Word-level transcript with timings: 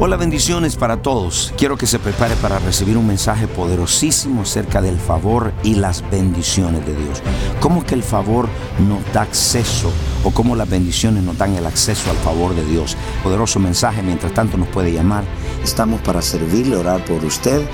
Hola, 0.00 0.16
bendiciones 0.16 0.76
para 0.76 1.02
todos. 1.02 1.52
Quiero 1.58 1.76
que 1.76 1.88
se 1.88 1.98
prepare 1.98 2.36
para 2.36 2.60
recibir 2.60 2.96
un 2.96 3.08
mensaje 3.08 3.48
poderosísimo 3.48 4.42
acerca 4.42 4.80
del 4.80 4.96
favor 4.96 5.52
y 5.64 5.74
las 5.74 6.08
bendiciones 6.08 6.86
de 6.86 6.94
Dios. 6.94 7.20
¿Cómo 7.58 7.84
que 7.84 7.96
el 7.96 8.04
favor 8.04 8.48
nos 8.88 9.00
da 9.12 9.22
acceso 9.22 9.90
o 10.22 10.30
cómo 10.30 10.54
las 10.54 10.70
bendiciones 10.70 11.24
nos 11.24 11.36
dan 11.36 11.56
el 11.56 11.66
acceso 11.66 12.12
al 12.12 12.16
favor 12.18 12.54
de 12.54 12.64
Dios? 12.64 12.96
Poderoso 13.24 13.58
mensaje, 13.58 14.00
mientras 14.00 14.32
tanto 14.32 14.56
nos 14.56 14.68
puede 14.68 14.92
llamar. 14.92 15.24
Estamos 15.64 16.00
para 16.02 16.22
servirle, 16.22 16.76
orar 16.76 17.04
por 17.04 17.24
usted 17.24 17.66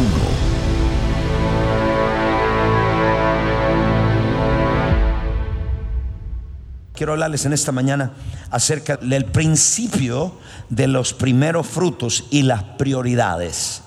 Quiero 6.94 7.12
hablarles 7.12 7.46
en 7.46 7.54
esta 7.54 7.74
mañana 7.74 8.14
acerca 8.50 8.98
del 8.98 9.26
principio 9.26 10.34
de 10.70 10.88
los 10.88 11.14
primeros 11.14 11.68
frutos 11.68 12.24
y 12.32 12.42
las 12.44 12.64
prioridades. 12.64 13.82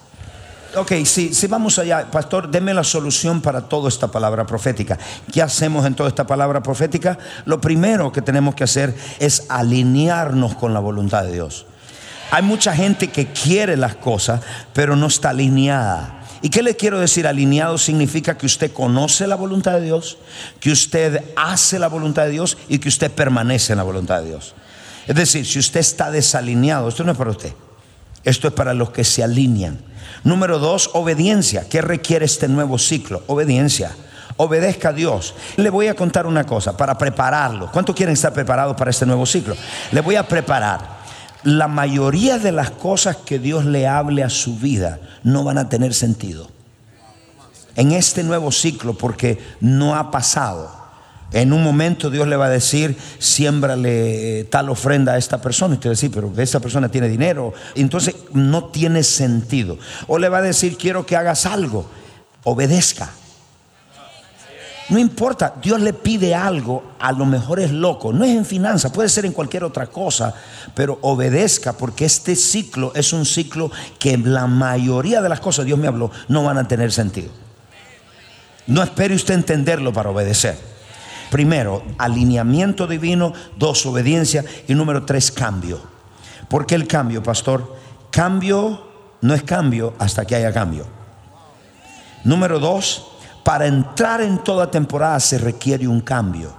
Ok, 0.76 0.92
si, 1.06 1.32
si 1.32 1.46
vamos 1.46 1.78
allá, 1.78 2.10
pastor, 2.10 2.50
deme 2.50 2.74
la 2.74 2.84
solución 2.84 3.40
para 3.40 3.62
toda 3.62 3.88
esta 3.88 4.08
palabra 4.08 4.46
profética. 4.46 4.98
¿Qué 5.32 5.40
hacemos 5.40 5.86
en 5.86 5.94
toda 5.94 6.10
esta 6.10 6.26
palabra 6.26 6.62
profética? 6.62 7.18
Lo 7.46 7.58
primero 7.58 8.12
que 8.12 8.20
tenemos 8.20 8.54
que 8.54 8.64
hacer 8.64 8.94
es 9.18 9.46
alinearnos 9.48 10.54
con 10.56 10.74
la 10.74 10.80
voluntad 10.80 11.24
de 11.24 11.32
Dios. 11.32 11.64
Hay 12.30 12.42
mucha 12.42 12.74
gente 12.74 13.08
que 13.08 13.26
quiere 13.28 13.76
las 13.76 13.96
cosas, 13.96 14.40
pero 14.72 14.96
no 14.96 15.06
está 15.06 15.30
alineada. 15.30 16.18
¿Y 16.40 16.50
qué 16.50 16.62
le 16.62 16.76
quiero 16.76 17.00
decir? 17.00 17.26
Alineado 17.26 17.78
significa 17.78 18.36
que 18.36 18.46
usted 18.46 18.72
conoce 18.72 19.26
la 19.26 19.34
voluntad 19.34 19.72
de 19.72 19.80
Dios, 19.82 20.18
que 20.60 20.70
usted 20.70 21.22
hace 21.36 21.78
la 21.78 21.88
voluntad 21.88 22.24
de 22.24 22.30
Dios 22.30 22.56
y 22.68 22.78
que 22.78 22.88
usted 22.88 23.10
permanece 23.10 23.72
en 23.72 23.78
la 23.78 23.82
voluntad 23.82 24.20
de 24.20 24.28
Dios. 24.28 24.54
Es 25.06 25.16
decir, 25.16 25.46
si 25.46 25.58
usted 25.58 25.80
está 25.80 26.10
desalineado, 26.10 26.88
esto 26.88 27.02
no 27.02 27.12
es 27.12 27.18
para 27.18 27.30
usted, 27.30 27.52
esto 28.24 28.46
es 28.46 28.54
para 28.54 28.74
los 28.74 28.90
que 28.90 29.04
se 29.04 29.24
alinean. 29.24 29.80
Número 30.22 30.58
dos, 30.58 30.90
obediencia. 30.92 31.68
¿Qué 31.68 31.80
requiere 31.80 32.26
este 32.26 32.46
nuevo 32.46 32.78
ciclo? 32.78 33.22
Obediencia. 33.26 33.90
Obedezca 34.36 34.90
a 34.90 34.92
Dios. 34.92 35.34
Le 35.56 35.70
voy 35.70 35.88
a 35.88 35.94
contar 35.94 36.26
una 36.26 36.44
cosa 36.44 36.76
para 36.76 36.96
prepararlo. 36.96 37.70
¿Cuánto 37.72 37.94
quieren 37.94 38.12
estar 38.12 38.32
preparados 38.32 38.76
para 38.76 38.90
este 38.90 39.06
nuevo 39.06 39.26
ciclo? 39.26 39.56
Le 39.90 40.00
voy 40.00 40.16
a 40.16 40.26
preparar. 40.26 40.97
La 41.44 41.68
mayoría 41.68 42.38
de 42.38 42.52
las 42.52 42.70
cosas 42.70 43.16
que 43.16 43.38
Dios 43.38 43.64
le 43.64 43.86
hable 43.86 44.24
a 44.24 44.30
su 44.30 44.56
vida 44.56 44.98
no 45.22 45.44
van 45.44 45.58
a 45.58 45.68
tener 45.68 45.94
sentido. 45.94 46.50
En 47.76 47.92
este 47.92 48.24
nuevo 48.24 48.50
ciclo 48.50 48.94
porque 48.94 49.38
no 49.60 49.94
ha 49.94 50.10
pasado. 50.10 50.76
En 51.32 51.52
un 51.52 51.62
momento 51.62 52.10
Dios 52.10 52.26
le 52.26 52.36
va 52.36 52.46
a 52.46 52.50
decir, 52.50 52.96
siémbrale 53.18 54.44
tal 54.50 54.70
ofrenda 54.70 55.12
a 55.12 55.18
esta 55.18 55.40
persona. 55.40 55.74
Y 55.74 55.76
usted 55.76 55.90
va 55.90 55.92
a 55.92 55.94
decir, 55.94 56.10
pero 56.10 56.32
esta 56.36 56.58
persona 56.58 56.88
tiene 56.88 57.08
dinero. 57.08 57.52
Entonces 57.74 58.16
no 58.32 58.64
tiene 58.66 59.02
sentido. 59.02 59.78
O 60.06 60.18
le 60.18 60.28
va 60.28 60.38
a 60.38 60.42
decir, 60.42 60.76
quiero 60.76 61.06
que 61.06 61.16
hagas 61.16 61.46
algo. 61.46 61.88
Obedezca. 62.44 63.10
No 64.88 64.98
importa, 64.98 65.54
Dios 65.62 65.80
le 65.80 65.92
pide 65.92 66.34
algo, 66.34 66.94
a 66.98 67.12
lo 67.12 67.26
mejor 67.26 67.60
es 67.60 67.70
loco, 67.70 68.12
no 68.12 68.24
es 68.24 68.34
en 68.34 68.46
finanzas, 68.46 68.90
puede 68.90 69.10
ser 69.10 69.26
en 69.26 69.32
cualquier 69.32 69.64
otra 69.64 69.86
cosa, 69.86 70.34
pero 70.74 70.98
obedezca 71.02 71.74
porque 71.74 72.06
este 72.06 72.34
ciclo 72.34 72.92
es 72.94 73.12
un 73.12 73.26
ciclo 73.26 73.70
que 73.98 74.16
la 74.16 74.46
mayoría 74.46 75.20
de 75.20 75.28
las 75.28 75.40
cosas, 75.40 75.66
Dios 75.66 75.78
me 75.78 75.88
habló, 75.88 76.10
no 76.28 76.42
van 76.42 76.56
a 76.56 76.66
tener 76.66 76.90
sentido. 76.90 77.30
No 78.66 78.82
espere 78.82 79.14
usted 79.14 79.34
entenderlo 79.34 79.92
para 79.92 80.10
obedecer. 80.10 80.58
Primero, 81.30 81.82
alineamiento 81.96 82.86
divino. 82.86 83.32
Dos, 83.56 83.84
obediencia. 83.86 84.44
Y 84.66 84.74
número 84.74 85.04
tres, 85.04 85.32
cambio. 85.32 85.80
¿Por 86.48 86.66
qué 86.66 86.74
el 86.74 86.86
cambio, 86.86 87.22
pastor? 87.22 87.76
Cambio 88.10 88.86
no 89.20 89.34
es 89.34 89.42
cambio 89.42 89.94
hasta 89.98 90.24
que 90.26 90.36
haya 90.36 90.52
cambio. 90.52 90.86
Número 92.24 92.58
dos, 92.58 93.06
para 93.48 93.66
entrar 93.66 94.20
en 94.20 94.44
toda 94.44 94.70
temporada 94.70 95.18
se 95.20 95.38
requiere 95.38 95.88
un 95.88 96.02
cambio. 96.02 96.52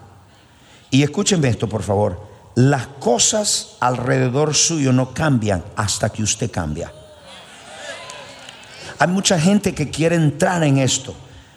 Y 0.89 1.03
escúchenme 1.03 1.47
esto, 1.47 1.69
por 1.69 1.83
favor. 1.83 2.19
Las 2.55 2.87
cosas 2.87 3.77
alrededor 3.79 4.55
suyo 4.55 4.91
no 4.91 5.13
cambian 5.13 5.63
hasta 5.75 6.09
que 6.09 6.23
usted 6.23 6.49
cambia. 6.49 6.91
Hay 8.97 9.07
mucha 9.07 9.39
gente 9.39 9.75
que 9.75 9.91
quiere 9.91 10.15
entrar 10.15 10.63
en 10.63 10.79
esto 10.79 11.13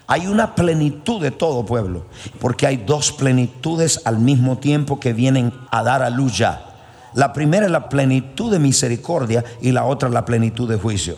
hay 0.07 0.27
una 0.27 0.55
plenitud 0.55 1.23
de 1.23 1.31
todo 1.31 1.65
pueblo, 1.65 2.05
porque 2.39 2.67
hay 2.67 2.77
dos 2.77 3.13
plenitudes 3.13 4.03
al 4.05 4.19
mismo 4.19 4.59
tiempo 4.59 5.01
que 5.01 5.15
vienen 5.15 5.55
a 5.71 5.83
dar 5.83 6.03
a 6.03 6.11
luz 6.11 6.37
ya. 6.37 6.67
La 7.15 7.33
primera 7.33 7.65
es 7.65 7.73
la 7.73 7.89
plenitud 7.89 8.53
de 8.53 8.59
misericordia 8.59 9.43
y 9.63 9.73
la 9.73 9.87
otra 9.87 10.11
la 10.11 10.27
plenitud 10.27 10.69
de 10.69 10.77
juicio. 10.77 11.17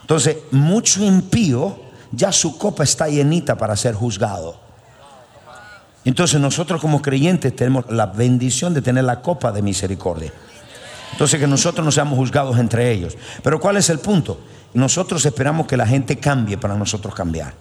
Entonces, 0.00 0.38
mucho 0.50 1.04
impío, 1.04 1.78
ya 2.16 2.32
su 2.32 2.56
copa 2.56 2.82
está 2.82 3.08
llenita 3.08 3.56
para 3.56 3.76
ser 3.76 3.94
juzgado. 3.94 4.58
Entonces 6.04 6.40
nosotros 6.40 6.80
como 6.80 7.02
creyentes 7.02 7.54
tenemos 7.54 7.84
la 7.90 8.06
bendición 8.06 8.72
de 8.72 8.80
tener 8.80 9.04
la 9.04 9.20
copa 9.20 9.52
de 9.52 9.60
misericordia. 9.60 10.32
Entonces 11.12 11.38
que 11.38 11.46
nosotros 11.46 11.84
no 11.84 11.92
seamos 11.92 12.18
juzgados 12.18 12.58
entre 12.58 12.90
ellos. 12.90 13.16
Pero 13.42 13.60
¿cuál 13.60 13.76
es 13.76 13.90
el 13.90 13.98
punto? 13.98 14.40
Nosotros 14.74 15.24
esperamos 15.26 15.66
que 15.66 15.76
la 15.76 15.86
gente 15.86 16.18
cambie 16.18 16.58
para 16.58 16.74
nosotros 16.74 17.14
cambiar. 17.14 17.54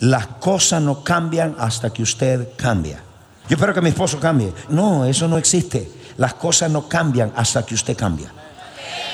Las 0.00 0.26
cosas 0.26 0.82
no 0.82 1.02
cambian 1.02 1.56
hasta 1.58 1.90
que 1.90 2.02
usted 2.02 2.48
cambia. 2.56 3.02
Yo 3.48 3.54
espero 3.54 3.72
que 3.72 3.80
mi 3.80 3.88
esposo 3.88 4.20
cambie. 4.20 4.52
No, 4.68 5.04
eso 5.04 5.26
no 5.28 5.38
existe. 5.38 5.90
Las 6.18 6.34
cosas 6.34 6.70
no 6.70 6.88
cambian 6.88 7.32
hasta 7.36 7.64
que 7.64 7.74
usted 7.74 7.96
cambia. 7.96 8.32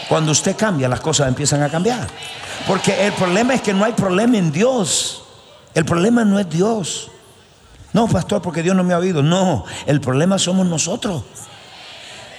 Cuando 0.09 0.32
usted 0.32 0.56
cambia, 0.56 0.88
las 0.88 1.00
cosas 1.00 1.28
empiezan 1.28 1.62
a 1.62 1.69
cambiar. 1.69 2.06
Porque 2.66 3.06
el 3.06 3.12
problema 3.12 3.54
es 3.54 3.62
que 3.62 3.72
no 3.72 3.84
hay 3.84 3.92
problema 3.92 4.37
en 4.37 4.53
Dios. 4.53 5.22
El 5.75 5.84
problema 5.84 6.25
no 6.25 6.38
es 6.38 6.48
Dios. 6.48 7.10
No, 7.92 8.09
pastor, 8.09 8.42
porque 8.42 8.62
Dios 8.62 8.76
no 8.76 8.84
me 8.84 8.94
ha 8.94 8.98
oído. 8.98 9.22
No, 9.22 9.65
el 9.87 10.00
problema 10.00 10.38
somos 10.38 10.66
nosotros. 10.66 11.22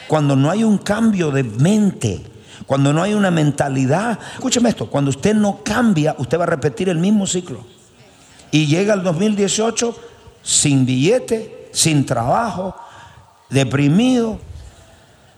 Cuando 0.07 0.35
no 0.35 0.51
hay 0.51 0.63
un 0.63 0.77
cambio 0.77 1.31
de 1.31 1.43
mente, 1.43 2.21
cuando 2.65 2.93
no 2.93 3.01
hay 3.01 3.13
una 3.13 3.31
mentalidad, 3.31 4.19
escúcheme 4.33 4.69
esto, 4.69 4.87
cuando 4.89 5.09
usted 5.09 5.33
no 5.33 5.61
cambia, 5.63 6.15
usted 6.17 6.39
va 6.39 6.43
a 6.43 6.47
repetir 6.47 6.89
el 6.89 6.97
mismo 6.97 7.25
ciclo. 7.25 7.65
Y 8.51 8.67
llega 8.67 8.93
el 8.93 9.03
2018 9.03 9.95
sin 10.41 10.85
billete, 10.85 11.69
sin 11.73 12.05
trabajo, 12.05 12.75
deprimido. 13.49 14.39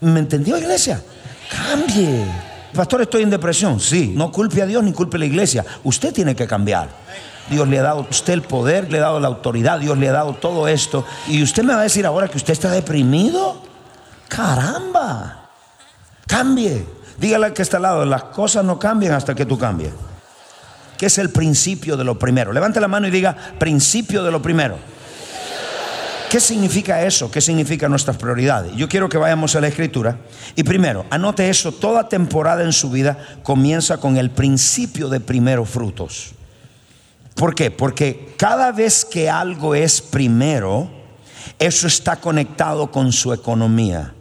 ¿Me 0.01 0.19
entendió, 0.19 0.57
iglesia? 0.57 1.01
Cambie. 1.49 2.25
Pastor, 2.73 3.01
estoy 3.01 3.23
en 3.23 3.29
depresión. 3.29 3.79
Sí, 3.79 4.13
no 4.15 4.31
culpe 4.31 4.61
a 4.61 4.65
Dios 4.65 4.83
ni 4.83 4.93
culpe 4.93 5.17
a 5.17 5.19
la 5.19 5.25
iglesia. 5.25 5.65
Usted 5.83 6.13
tiene 6.13 6.35
que 6.35 6.47
cambiar. 6.47 6.89
Dios 7.49 7.67
le 7.67 7.79
ha 7.79 7.83
dado 7.83 7.99
a 7.99 8.09
usted 8.09 8.33
el 8.33 8.41
poder, 8.41 8.91
le 8.91 8.97
ha 8.97 9.01
dado 9.01 9.19
la 9.19 9.27
autoridad, 9.27 9.79
Dios 9.79 9.97
le 9.97 10.09
ha 10.09 10.11
dado 10.11 10.33
todo 10.33 10.67
esto. 10.67 11.05
Y 11.27 11.41
usted 11.41 11.63
me 11.63 11.73
va 11.73 11.79
a 11.79 11.83
decir 11.83 12.05
ahora 12.05 12.27
que 12.27 12.37
usted 12.37 12.53
está 12.53 12.69
deprimido. 12.69 13.61
Caramba. 14.27 15.49
Cambie. 16.27 16.85
Dígale 17.17 17.47
al 17.47 17.53
que 17.53 17.61
está 17.61 17.77
al 17.77 17.83
lado, 17.83 18.05
las 18.05 18.25
cosas 18.25 18.63
no 18.63 18.77
cambian 18.77 19.13
hasta 19.13 19.33
que 19.33 19.45
tú 19.45 19.57
cambies. 19.57 19.93
¿Qué 20.97 21.05
es 21.05 21.17
el 21.17 21.29
principio 21.29 21.95
de 21.95 22.03
lo 22.03 22.19
primero? 22.19 22.51
Levante 22.51 22.79
la 22.79 22.87
mano 22.87 23.07
y 23.07 23.11
diga, 23.11 23.35
principio 23.57 24.23
de 24.23 24.31
lo 24.31 24.41
primero. 24.41 24.77
¿Qué 26.29 26.41
significa 26.41 27.03
eso? 27.03 27.31
¿Qué 27.31 27.39
significa 27.39 27.87
nuestras 27.87 28.17
prioridades? 28.17 28.75
Yo 28.75 28.89
quiero 28.89 29.07
que 29.07 29.17
vayamos 29.17 29.55
a 29.55 29.61
la 29.61 29.69
escritura. 29.69 30.17
Y 30.57 30.63
primero, 30.63 31.05
anote 31.09 31.49
eso, 31.49 31.71
toda 31.71 32.09
temporada 32.09 32.63
en 32.63 32.73
su 32.73 32.89
vida 32.89 33.17
comienza 33.43 33.97
con 33.97 34.17
el 34.17 34.29
principio 34.29 35.07
de 35.07 35.21
primeros 35.21 35.69
frutos. 35.69 36.31
¿Por 37.33 37.55
qué? 37.55 37.71
Porque 37.71 38.33
cada 38.35 38.73
vez 38.73 39.05
que 39.05 39.29
algo 39.29 39.73
es 39.73 40.01
primero, 40.01 40.89
eso 41.59 41.87
está 41.87 42.17
conectado 42.17 42.91
con 42.91 43.13
su 43.13 43.31
economía. 43.31 44.13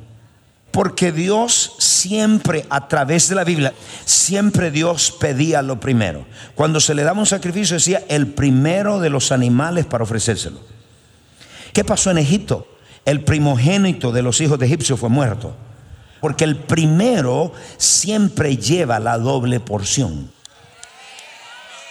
Porque 0.71 1.11
Dios 1.11 1.75
siempre, 1.79 2.67
a 2.71 2.87
través 2.87 3.29
de 3.29 3.35
la 3.35 3.43
Biblia, 3.43 3.73
siempre 4.05 4.71
Dios 4.71 5.13
pedía 5.19 5.61
lo 5.61 5.81
primero. 5.81 6.25
Cuando 6.55 6.79
se 6.79 6.95
le 6.95 7.03
daba 7.03 7.19
un 7.19 7.27
sacrificio 7.27 7.75
decía 7.75 8.05
el 8.09 8.29
primero 8.29 9.01
de 9.01 9.11
los 9.11 9.33
animales 9.33 9.87
para 9.87 10.05
ofrecérselo. 10.05 10.76
¿Qué 11.77 11.85
pasó 11.85 12.11
en 12.11 12.17
Egipto? 12.17 12.67
El 13.05 13.23
primogénito 13.23 14.11
de 14.11 14.23
los 14.23 14.41
hijos 14.41 14.59
de 14.59 14.65
Egipcio 14.65 14.97
fue 14.97 15.11
muerto. 15.11 15.55
Porque 16.23 16.45
el 16.45 16.57
primero 16.57 17.53
siempre 17.77 18.57
lleva 18.57 18.99
la 18.99 19.19
doble 19.19 19.61
porción. 19.61 20.31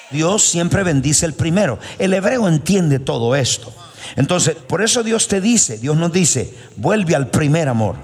Dios 0.09 0.41
siempre 0.41 0.81
bendice 0.81 1.27
el 1.27 1.35
primero. 1.35 1.77
El 1.99 2.15
hebreo 2.15 2.47
entiende 2.47 2.97
todo 2.97 3.35
esto. 3.35 3.71
Entonces, 4.15 4.55
por 4.55 4.81
eso 4.81 5.03
Dios 5.03 5.27
te 5.27 5.39
dice, 5.39 5.77
Dios 5.77 5.95
nos 5.95 6.11
dice, 6.11 6.51
vuelve 6.77 7.15
al 7.15 7.27
primer 7.27 7.69
amor. 7.69 7.95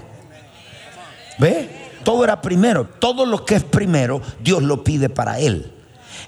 ¿Ve? 1.40 1.68
Todo 2.04 2.22
era 2.22 2.40
primero. 2.40 2.86
Todo 3.00 3.26
lo 3.26 3.44
que 3.44 3.56
es 3.56 3.64
primero, 3.64 4.22
Dios 4.38 4.62
lo 4.62 4.84
pide 4.84 5.08
para 5.08 5.40
Él. 5.40 5.72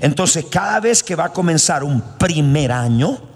Entonces, 0.00 0.46
cada 0.50 0.80
vez 0.80 1.04
que 1.04 1.14
va 1.14 1.26
a 1.26 1.32
comenzar 1.32 1.84
un 1.84 2.02
primer 2.18 2.72
año, 2.72 3.33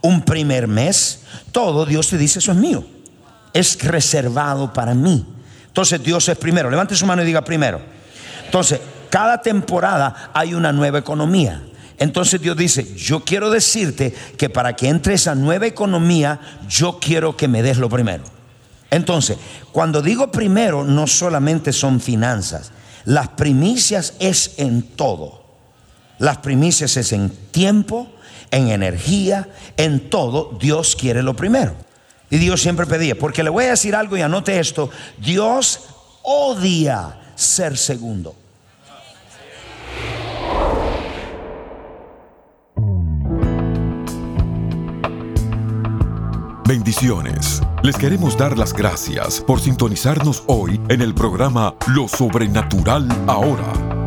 un 0.00 0.22
primer 0.22 0.66
mes, 0.68 1.20
todo 1.52 1.86
Dios 1.86 2.08
te 2.08 2.18
dice, 2.18 2.38
eso 2.38 2.52
es 2.52 2.58
mío. 2.58 2.84
Es 3.52 3.80
reservado 3.82 4.72
para 4.72 4.94
mí. 4.94 5.26
Entonces, 5.66 6.02
Dios 6.02 6.28
es 6.28 6.36
primero. 6.36 6.70
Levante 6.70 6.96
su 6.96 7.06
mano 7.06 7.22
y 7.22 7.26
diga 7.26 7.44
primero. 7.44 7.80
Entonces, 8.44 8.80
cada 9.10 9.40
temporada 9.40 10.30
hay 10.34 10.54
una 10.54 10.72
nueva 10.72 10.98
economía. 10.98 11.62
Entonces 11.98 12.40
Dios 12.40 12.56
dice, 12.56 12.94
yo 12.96 13.20
quiero 13.20 13.50
decirte 13.50 14.14
que 14.36 14.50
para 14.50 14.74
que 14.74 14.88
entre 14.88 15.14
esa 15.14 15.34
nueva 15.34 15.66
economía, 15.66 16.40
yo 16.68 16.98
quiero 17.00 17.36
que 17.36 17.48
me 17.48 17.62
des 17.62 17.78
lo 17.78 17.88
primero. 17.88 18.24
Entonces, 18.90 19.38
cuando 19.72 20.02
digo 20.02 20.30
primero, 20.30 20.84
no 20.84 21.06
solamente 21.06 21.72
son 21.72 22.00
finanzas, 22.00 22.72
las 23.04 23.28
primicias 23.28 24.14
es 24.18 24.54
en 24.56 24.82
todo. 24.82 25.44
Las 26.18 26.38
primicias 26.38 26.96
es 26.96 27.12
en 27.12 27.30
tiempo, 27.30 28.08
en 28.50 28.68
energía, 28.68 29.48
en 29.76 30.10
todo. 30.10 30.56
Dios 30.60 30.96
quiere 30.96 31.22
lo 31.22 31.34
primero. 31.34 31.74
Y 32.30 32.38
Dios 32.38 32.60
siempre 32.60 32.86
pedía, 32.86 33.16
porque 33.16 33.42
le 33.42 33.50
voy 33.50 33.64
a 33.64 33.70
decir 33.70 33.94
algo 33.94 34.16
y 34.16 34.22
anote 34.22 34.58
esto, 34.58 34.90
Dios 35.18 35.80
odia 36.22 37.20
ser 37.34 37.76
segundo. 37.76 38.34
Bendiciones. 46.66 47.60
Les 47.82 47.94
queremos 47.96 48.38
dar 48.38 48.56
las 48.56 48.72
gracias 48.72 49.40
por 49.40 49.60
sintonizarnos 49.60 50.44
hoy 50.46 50.80
en 50.88 51.02
el 51.02 51.14
programa 51.14 51.74
Lo 51.88 52.08
Sobrenatural 52.08 53.06
Ahora. 53.26 53.93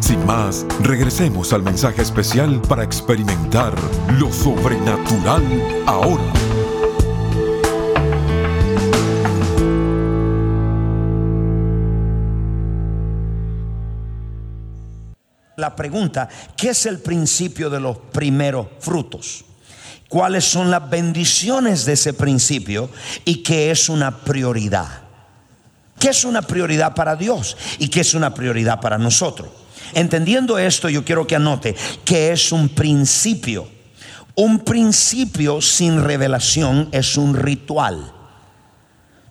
Sin 0.00 0.24
más, 0.26 0.66
regresemos 0.82 1.52
al 1.52 1.62
mensaje 1.62 2.02
especial 2.02 2.60
para 2.62 2.82
experimentar 2.84 3.74
lo 4.18 4.32
sobrenatural 4.32 5.42
ahora. 5.86 6.32
La 15.58 15.74
pregunta, 15.74 16.28
¿qué 16.56 16.70
es 16.70 16.86
el 16.86 17.00
principio 17.00 17.68
de 17.68 17.80
los 17.80 17.98
primeros 17.98 18.68
frutos? 18.78 19.44
Cuáles 20.08 20.44
son 20.44 20.70
las 20.70 20.88
bendiciones 20.88 21.84
de 21.84 21.92
ese 21.92 22.12
principio 22.14 22.90
y 23.24 23.42
qué 23.42 23.70
es 23.70 23.88
una 23.88 24.18
prioridad. 24.18 25.02
¿Qué 25.98 26.10
es 26.10 26.24
una 26.24 26.42
prioridad 26.42 26.94
para 26.94 27.16
Dios 27.16 27.56
y 27.78 27.88
qué 27.88 28.00
es 28.00 28.14
una 28.14 28.32
prioridad 28.32 28.80
para 28.80 28.98
nosotros? 28.98 29.48
Entendiendo 29.94 30.58
esto, 30.58 30.88
yo 30.88 31.04
quiero 31.04 31.26
que 31.26 31.36
anote 31.36 31.74
que 32.04 32.32
es 32.32 32.52
un 32.52 32.68
principio. 32.68 33.68
Un 34.34 34.60
principio 34.60 35.60
sin 35.60 36.02
revelación 36.02 36.88
es 36.92 37.16
un 37.16 37.34
ritual. 37.34 38.12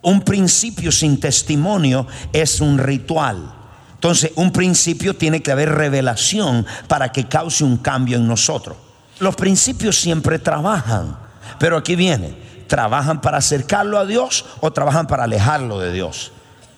Un 0.02 0.20
principio 0.20 0.92
sin 0.92 1.18
testimonio 1.18 2.06
es 2.32 2.60
un 2.60 2.78
ritual. 2.78 3.54
Entonces, 3.94 4.32
un 4.36 4.52
principio 4.52 5.16
tiene 5.16 5.42
que 5.42 5.50
haber 5.50 5.70
revelación 5.70 6.66
para 6.86 7.10
que 7.10 7.26
cause 7.26 7.64
un 7.64 7.78
cambio 7.78 8.18
en 8.18 8.28
nosotros. 8.28 8.76
Los 9.20 9.34
principios 9.36 10.00
siempre 10.00 10.38
trabajan, 10.38 11.16
pero 11.58 11.76
aquí 11.76 11.96
viene, 11.96 12.34
¿trabajan 12.66 13.20
para 13.20 13.38
acercarlo 13.38 13.98
a 13.98 14.06
Dios 14.06 14.44
o 14.60 14.72
trabajan 14.72 15.06
para 15.06 15.24
alejarlo 15.24 15.80
de 15.80 15.92
Dios? 15.92 16.32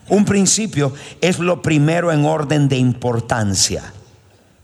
Un 0.09 0.25
principio 0.25 0.93
es 1.21 1.39
lo 1.39 1.63
primero 1.63 2.11
en 2.13 2.25
orden 2.25 2.69
de 2.69 2.77
importancia. 2.77 3.93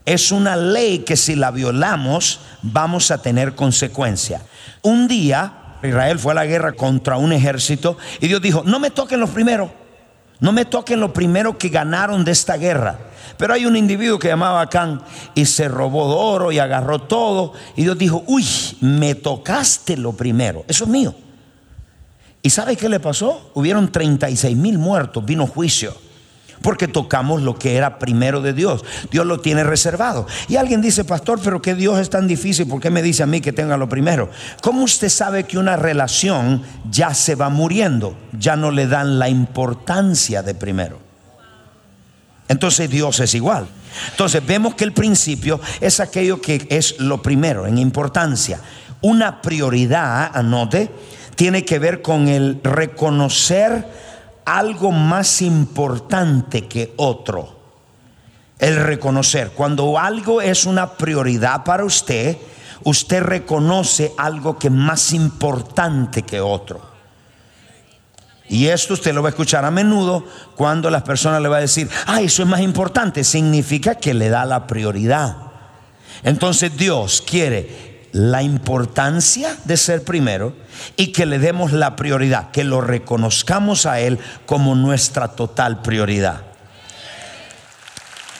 Es 0.05 0.33
una 0.33 0.57
ley 0.57 1.01
que 1.01 1.17
si 1.17 1.35
la 1.35 1.51
violamos 1.51 2.41
vamos 2.63 3.11
a 3.11 3.23
tener 3.23 3.55
consecuencia. 3.55 4.43
Un 4.83 5.09
día 5.09 5.79
Israel 5.83 6.19
fue 6.19 6.33
a 6.33 6.37
la 6.37 6.47
guerra 6.47 6.73
contra 6.73 7.17
un 7.17 7.33
ejército 7.33 7.99
y 8.21 8.29
Dios 8.29 8.41
dijo, 8.41 8.63
no 8.65 8.79
me 8.79 8.91
toquen 8.91 9.21
los 9.21 9.31
primeros, 9.31 9.71
no 10.41 10.53
me 10.53 10.65
toquen 10.65 11.01
los 11.01 11.13
primeros 11.13 11.57
que 11.57 11.69
ganaron 11.69 12.25
de 12.25 12.33
esta 12.33 12.57
guerra. 12.57 12.99
Pero 13.37 13.55
hay 13.55 13.67
un 13.67 13.77
individuo 13.77 14.19
que 14.19 14.29
llamaba 14.29 14.69
Can 14.69 15.03
y 15.35 15.45
se 15.45 15.69
robó 15.69 16.17
oro 16.17 16.53
y 16.53 16.59
agarró 16.59 17.01
todo. 17.01 17.53
Y 17.75 17.83
Dios 17.83 17.99
dijo, 17.99 18.25
uy, 18.27 18.47
me 18.81 19.15
tocaste 19.15 19.97
lo 19.97 20.13
primero. 20.13 20.65
Eso 20.69 20.85
es 20.85 20.91
mío. 20.91 21.15
¿Y 22.43 22.51
sabe 22.51 22.77
qué 22.77 22.89
le 22.89 23.01
pasó? 23.01 23.51
Hubieron 23.55 23.91
36 23.91 24.57
mil 24.57 24.79
muertos, 24.79 25.25
vino 25.25 25.47
juicio. 25.47 25.97
Porque 26.67 26.89
tocamos 26.89 27.43
lo 27.43 27.55
que 27.55 27.77
era 27.77 28.01
primero 28.01 28.41
de 28.41 28.53
Dios. 28.53 28.85
Dios 29.13 29.25
lo 29.25 29.39
tiene 29.39 29.63
reservado. 29.63 30.27
Y 30.49 30.57
alguien 30.57 30.83
dice, 30.83 31.05
pastor, 31.05 31.39
pero 31.41 31.63
que 31.63 31.77
Dios 31.77 32.01
es 32.01 32.11
tan 32.11 32.27
difícil, 32.27 32.67
¿por 32.67 32.81
qué 32.81 32.91
me 32.91 33.03
dice 33.03 33.23
a 33.23 33.27
mí 33.27 33.41
que 33.41 33.53
tenga 33.53 33.77
lo 33.77 33.89
primero? 33.89 34.31
¿Cómo 34.63 34.83
usted 34.83 35.09
sabe 35.09 35.45
que 35.45 35.59
una 35.59 35.77
relación 35.77 36.65
ya 36.91 37.15
se 37.15 37.37
va 37.37 37.51
muriendo? 37.51 38.19
Ya 38.37 38.57
no 38.57 38.73
le 38.73 38.89
dan 38.89 39.21
la 39.21 39.29
importancia 39.29 40.43
de 40.43 40.57
primero. 40.57 40.99
Entonces 42.49 42.91
Dios 42.91 43.21
es 43.21 43.37
igual. 43.37 43.69
Entonces 44.11 44.45
vemos 44.45 44.75
que 44.75 44.83
el 44.83 44.93
principio 44.93 45.61
es 45.81 46.01
aquello 46.01 46.41
que 46.41 46.67
es 46.69 46.99
lo 46.99 47.23
primero 47.23 47.69
en 47.69 47.79
importancia. 47.79 48.59
Una 49.03 49.41
prioridad, 49.41 50.33
anote, 50.35 50.91
tiene 51.37 51.65
que 51.65 51.79
ver 51.79 52.03
con 52.03 52.27
el 52.27 52.59
reconocer 52.65 53.87
algo 54.47 54.93
más 54.93 55.43
importante 55.43 56.67
que 56.67 56.95
otro. 56.97 57.55
El 58.59 58.77
reconocer. 58.77 59.51
Cuando 59.51 59.99
algo 59.99 60.41
es 60.41 60.65
una 60.65 60.95
prioridad 60.95 61.63
para 61.65 61.85
usted, 61.85 62.39
usted 62.85 63.23
reconoce 63.23 64.15
algo 64.17 64.59
que 64.59 64.69
es 64.69 64.73
más 64.73 65.13
importante 65.13 66.23
que 66.23 66.41
otro. 66.41 66.81
Y 68.49 68.69
esto 68.69 68.95
usted 68.95 69.13
lo 69.13 69.23
va 69.23 69.29
a 69.29 69.31
escuchar 69.31 69.65
a 69.65 69.71
menudo 69.71 70.25
cuando 70.55 70.89
las 70.89 71.03
personas 71.03 71.43
le 71.43 71.49
va 71.49 71.57
a 71.57 71.61
decir, 71.61 71.91
ah, 72.07 72.23
eso 72.23 72.43
es 72.43 72.49
más 72.49 72.61
importante. 72.61 73.25
Significa 73.25 73.97
que 73.97 74.15
le 74.15 74.29
da 74.29 74.45
la 74.45 74.67
prioridad. 74.67 75.37
Entonces 76.23 76.77
Dios 76.77 77.23
quiere 77.27 77.96
la 78.17 78.43
importancia 78.43 79.55
de 79.65 79.77
ser 79.77 80.03
primero 80.03 80.55
y 80.97 81.13
que 81.13 81.27
le 81.27 81.39
demos 81.39 81.73
la 81.73 81.97
prioridad, 81.97 82.51
que 82.51 82.65
lo 82.65 82.81
reconozcamos 82.81 83.85
a 83.85 84.01
Él 84.01 84.19
como 84.47 84.75
nuestra 84.75 85.29
total 85.29 85.83
prioridad. 85.83 86.41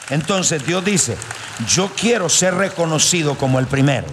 Entonces 0.09 0.65
Dios 0.65 0.83
dice, 0.83 1.15
yo 1.69 1.91
quiero 1.95 2.27
ser 2.27 2.55
reconocido 2.55 3.35
como 3.35 3.59
el 3.59 3.67
primero. 3.67 4.07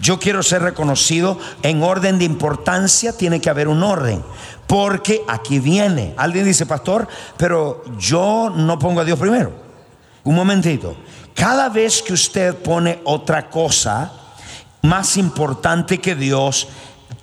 Yo 0.00 0.20
quiero 0.20 0.44
ser 0.44 0.62
reconocido 0.62 1.40
en 1.62 1.82
orden 1.82 2.20
de 2.20 2.24
importancia, 2.24 3.12
tiene 3.12 3.40
que 3.40 3.50
haber 3.50 3.66
un 3.66 3.82
orden. 3.82 4.22
Porque 4.68 5.22
aquí 5.26 5.58
viene. 5.58 6.14
Alguien 6.16 6.44
dice, 6.44 6.64
pastor, 6.64 7.08
pero 7.36 7.82
yo 7.98 8.52
no 8.54 8.78
pongo 8.78 9.00
a 9.00 9.04
Dios 9.04 9.18
primero. 9.18 9.50
Un 10.22 10.36
momentito. 10.36 10.96
Cada 11.34 11.70
vez 11.70 12.02
que 12.02 12.12
usted 12.12 12.54
pone 12.54 13.00
otra 13.02 13.50
cosa 13.50 14.27
más 14.82 15.16
importante 15.16 15.98
que 15.98 16.14
Dios, 16.14 16.68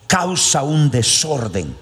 causa 0.07 0.63
un 0.63 0.89
desorden. 0.89 1.75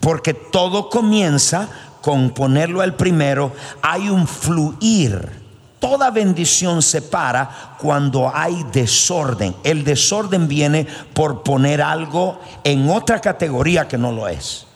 Porque 0.00 0.34
todo 0.34 0.88
comienza 0.88 1.68
con 2.00 2.30
ponerlo 2.30 2.80
al 2.80 2.94
primero. 2.94 3.52
Hay 3.82 4.08
un 4.08 4.28
fluir 4.28 5.46
Toda 5.78 6.10
bendición 6.10 6.80
se 6.82 7.02
para 7.02 7.76
cuando 7.78 8.32
hay 8.34 8.64
desorden. 8.72 9.54
El 9.62 9.84
desorden 9.84 10.48
viene 10.48 10.86
por 11.12 11.42
poner 11.42 11.82
algo 11.82 12.40
en 12.64 12.88
otra 12.88 13.20
categoría 13.20 13.86
que 13.86 13.98
no 13.98 14.10
lo 14.10 14.26
es. 14.26 14.66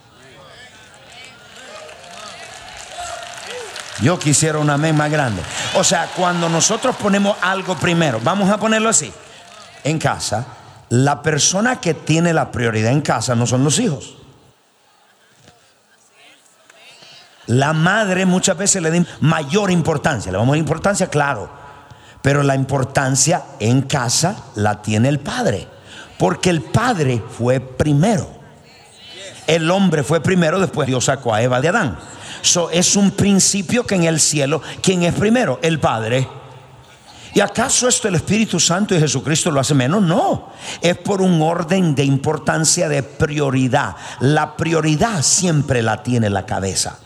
Yo 4.02 4.18
quisiera 4.18 4.58
una 4.58 4.74
amén 4.74 4.96
más 4.96 5.10
grande. 5.10 5.42
O 5.74 5.84
sea, 5.84 6.08
cuando 6.14 6.48
nosotros 6.48 6.96
ponemos 6.96 7.36
algo 7.40 7.76
primero, 7.76 8.20
vamos 8.22 8.50
a 8.50 8.58
ponerlo 8.58 8.88
así, 8.88 9.12
en 9.84 9.98
casa, 9.98 10.46
la 10.90 11.22
persona 11.22 11.80
que 11.80 11.94
tiene 11.94 12.32
la 12.32 12.50
prioridad 12.50 12.92
en 12.92 13.00
casa 13.00 13.34
no 13.34 13.46
son 13.46 13.64
los 13.64 13.78
hijos. 13.78 14.16
La 17.46 17.72
madre 17.72 18.26
muchas 18.26 18.56
veces 18.56 18.80
le 18.82 18.90
da 18.90 19.04
mayor 19.20 19.70
importancia. 19.70 20.30
Le 20.30 20.38
dar 20.38 20.56
importancia, 20.56 21.08
claro. 21.08 21.50
Pero 22.22 22.42
la 22.42 22.54
importancia 22.54 23.42
en 23.58 23.82
casa 23.82 24.36
la 24.54 24.82
tiene 24.82 25.08
el 25.08 25.18
padre. 25.18 25.66
Porque 26.18 26.50
el 26.50 26.60
padre 26.62 27.22
fue 27.36 27.58
primero. 27.58 28.28
El 29.46 29.68
hombre 29.70 30.04
fue 30.04 30.20
primero, 30.20 30.60
después 30.60 30.86
Dios 30.86 31.06
sacó 31.06 31.34
a 31.34 31.42
Eva 31.42 31.60
de 31.60 31.68
Adán. 31.68 31.98
So, 32.42 32.70
es 32.70 32.94
un 32.94 33.10
principio 33.10 33.84
que 33.84 33.96
en 33.96 34.04
el 34.04 34.20
cielo, 34.20 34.62
¿quién 34.82 35.02
es 35.02 35.14
primero? 35.14 35.58
El 35.62 35.80
Padre. 35.80 36.28
¿Y 37.32 37.40
acaso 37.40 37.86
esto 37.86 38.08
el 38.08 38.16
Espíritu 38.16 38.58
Santo 38.58 38.94
y 38.94 38.98
Jesucristo 38.98 39.50
lo 39.50 39.60
hace 39.60 39.74
menos? 39.74 40.02
No, 40.02 40.50
es 40.80 40.96
por 40.98 41.22
un 41.22 41.40
orden 41.40 41.94
de 41.94 42.04
importancia 42.04 42.88
de 42.88 43.02
prioridad. 43.02 43.94
La 44.20 44.56
prioridad 44.56 45.22
siempre 45.22 45.82
la 45.82 46.02
tiene 46.02 46.28
la 46.28 46.44
cabeza. 46.44 46.98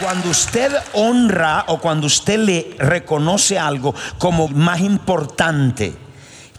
Cuando 0.00 0.30
usted 0.30 0.72
honra 0.92 1.64
o 1.68 1.78
cuando 1.78 2.06
usted 2.06 2.38
le 2.38 2.76
reconoce 2.78 3.58
algo 3.58 3.94
como 4.18 4.48
más 4.48 4.80
importante 4.80 5.96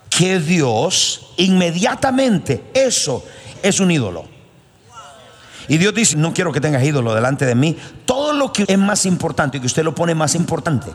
que 0.09 0.39
Dios, 0.39 1.33
inmediatamente 1.37 2.65
eso 2.73 3.23
es 3.63 3.79
un 3.79 3.91
ídolo. 3.91 4.38
Y 5.69 5.77
Dios 5.77 5.93
dice, 5.93 6.17
no 6.17 6.33
quiero 6.33 6.51
que 6.51 6.59
tengas 6.59 6.83
ídolo 6.83 7.13
delante 7.13 7.45
de 7.45 7.55
mí. 7.55 7.77
Todo 8.05 8.33
lo 8.33 8.51
que 8.51 8.65
es 8.67 8.77
más 8.77 9.05
importante 9.05 9.57
y 9.57 9.59
que 9.61 9.67
usted 9.67 9.83
lo 9.83 9.93
pone 9.95 10.15
más 10.15 10.33
importante, 10.33 10.91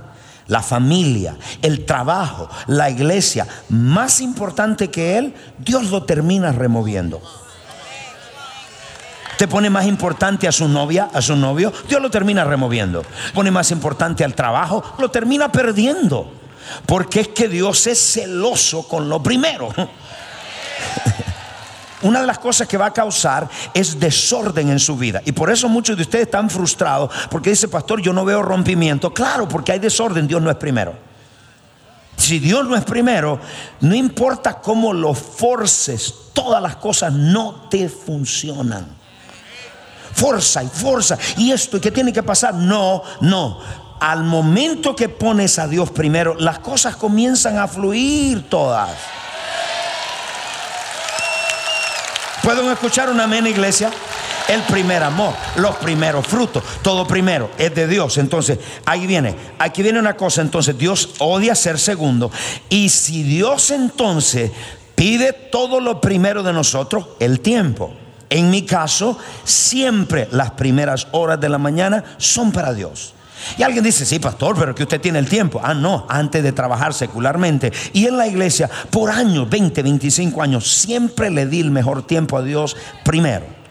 la 0.48 0.62
familia, 0.62 1.36
el 1.62 1.86
trabajo, 1.86 2.50
la 2.66 2.90
iglesia, 2.90 3.46
más 3.68 4.20
importante 4.20 4.90
que 4.90 5.16
Él, 5.16 5.34
Dios 5.58 5.90
lo 5.90 6.02
termina 6.02 6.50
removiendo. 6.50 7.22
Te 9.38 9.46
pone 9.48 9.70
más 9.70 9.86
importante 9.86 10.48
a 10.48 10.52
su 10.52 10.68
novia, 10.68 11.08
a 11.12 11.22
su 11.22 11.36
novio, 11.36 11.72
Dios 11.88 12.02
lo 12.02 12.10
termina 12.10 12.44
removiendo. 12.44 13.04
Pone 13.32 13.52
más 13.52 13.70
importante 13.70 14.24
al 14.24 14.34
trabajo, 14.34 14.82
lo 14.98 15.10
termina 15.10 15.50
perdiendo. 15.50 16.32
Porque 16.86 17.20
es 17.20 17.28
que 17.28 17.48
Dios 17.48 17.86
es 17.86 17.98
celoso 17.98 18.88
con 18.88 19.08
lo 19.08 19.22
primero. 19.22 19.72
Una 22.04 22.20
de 22.20 22.26
las 22.26 22.38
cosas 22.38 22.68
que 22.68 22.76
va 22.76 22.86
a 22.86 22.92
causar 22.92 23.48
es 23.74 23.98
desorden 23.98 24.70
en 24.70 24.78
su 24.78 24.96
vida. 24.96 25.20
Y 25.24 25.32
por 25.32 25.50
eso 25.50 25.68
muchos 25.68 25.96
de 25.96 26.02
ustedes 26.02 26.26
están 26.26 26.48
frustrados 26.48 27.10
porque 27.30 27.50
dice, 27.50 27.68
pastor, 27.68 28.00
yo 28.00 28.12
no 28.12 28.24
veo 28.24 28.42
rompimiento. 28.42 29.12
Claro, 29.12 29.48
porque 29.48 29.72
hay 29.72 29.78
desorden, 29.78 30.26
Dios 30.28 30.40
no 30.40 30.50
es 30.50 30.56
primero. 30.56 30.94
Si 32.16 32.38
Dios 32.38 32.66
no 32.68 32.76
es 32.76 32.84
primero, 32.84 33.40
no 33.80 33.94
importa 33.94 34.60
cómo 34.60 34.92
lo 34.92 35.14
forces, 35.14 36.14
todas 36.32 36.62
las 36.62 36.76
cosas 36.76 37.12
no 37.12 37.66
te 37.68 37.88
funcionan 37.88 39.04
fuerza 40.14 40.62
y 40.62 40.68
fuerza 40.68 41.18
y 41.36 41.50
esto 41.50 41.76
y 41.76 41.80
que 41.80 41.90
tiene 41.90 42.12
que 42.12 42.22
pasar. 42.22 42.54
No, 42.54 43.02
no. 43.20 43.58
Al 44.00 44.22
momento 44.22 44.94
que 44.94 45.08
pones 45.08 45.58
a 45.58 45.66
Dios 45.66 45.90
primero, 45.90 46.34
las 46.38 46.58
cosas 46.58 46.96
comienzan 46.96 47.58
a 47.58 47.66
fluir 47.66 48.48
todas. 48.48 48.90
¿Pueden 52.44 52.70
escuchar 52.70 53.08
una 53.08 53.24
amén, 53.24 53.46
iglesia? 53.46 53.90
El 54.48 54.60
primer 54.64 55.02
amor, 55.02 55.32
los 55.56 55.76
primeros 55.76 56.26
frutos, 56.26 56.62
todo 56.82 57.06
primero 57.06 57.50
es 57.56 57.74
de 57.74 57.88
Dios. 57.88 58.18
Entonces, 58.18 58.58
ahí 58.84 59.06
viene, 59.06 59.34
aquí 59.58 59.82
viene 59.82 59.98
una 59.98 60.14
cosa, 60.14 60.42
entonces 60.42 60.76
Dios 60.76 61.14
odia 61.20 61.54
ser 61.54 61.78
segundo. 61.78 62.30
Y 62.68 62.90
si 62.90 63.22
Dios 63.22 63.70
entonces 63.70 64.50
pide 64.94 65.32
todo 65.32 65.80
lo 65.80 66.02
primero 66.02 66.42
de 66.42 66.52
nosotros, 66.52 67.06
el 67.18 67.40
tiempo. 67.40 67.94
En 68.28 68.50
mi 68.50 68.66
caso, 68.66 69.16
siempre 69.44 70.28
las 70.30 70.50
primeras 70.50 71.06
horas 71.12 71.40
de 71.40 71.48
la 71.48 71.56
mañana 71.56 72.04
son 72.18 72.52
para 72.52 72.74
Dios. 72.74 73.14
Y 73.58 73.62
alguien 73.62 73.84
dice, 73.84 74.04
sí, 74.04 74.18
pastor, 74.18 74.56
pero 74.58 74.74
que 74.74 74.82
usted 74.82 75.00
tiene 75.00 75.18
el 75.18 75.28
tiempo. 75.28 75.60
Ah, 75.62 75.74
no, 75.74 76.06
antes 76.08 76.42
de 76.42 76.52
trabajar 76.52 76.94
secularmente. 76.94 77.72
Y 77.92 78.06
en 78.06 78.16
la 78.16 78.26
iglesia, 78.26 78.70
por 78.90 79.10
años, 79.10 79.48
20, 79.48 79.82
25 79.82 80.42
años, 80.42 80.70
siempre 80.70 81.30
le 81.30 81.46
di 81.46 81.60
el 81.60 81.70
mejor 81.70 82.06
tiempo 82.06 82.36
a 82.38 82.42
Dios 82.42 82.76
primero. 83.04 83.64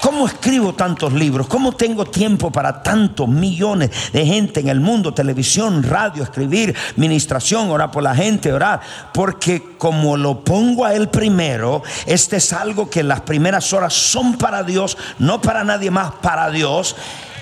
¿Cómo 0.00 0.26
escribo 0.26 0.74
tantos 0.74 1.12
libros? 1.12 1.48
¿Cómo 1.48 1.72
tengo 1.72 2.04
tiempo 2.06 2.52
para 2.52 2.82
tantos 2.82 3.28
millones 3.28 3.90
de 4.12 4.24
gente 4.24 4.60
en 4.60 4.68
el 4.68 4.80
mundo? 4.80 5.12
Televisión, 5.12 5.82
radio, 5.82 6.22
escribir, 6.22 6.74
ministración, 6.96 7.70
orar 7.70 7.90
por 7.90 8.02
la 8.02 8.14
gente, 8.14 8.52
orar. 8.52 8.80
Porque 9.12 9.76
como 9.76 10.16
lo 10.16 10.44
pongo 10.44 10.84
a 10.84 10.94
Él 10.94 11.08
primero, 11.08 11.82
este 12.06 12.36
es 12.36 12.52
algo 12.52 12.88
que 12.88 13.02
las 13.02 13.22
primeras 13.22 13.72
horas 13.72 13.92
son 13.92 14.36
para 14.36 14.62
Dios, 14.62 14.96
no 15.18 15.40
para 15.40 15.64
nadie 15.64 15.90
más, 15.90 16.12
para 16.22 16.50
Dios 16.50 16.94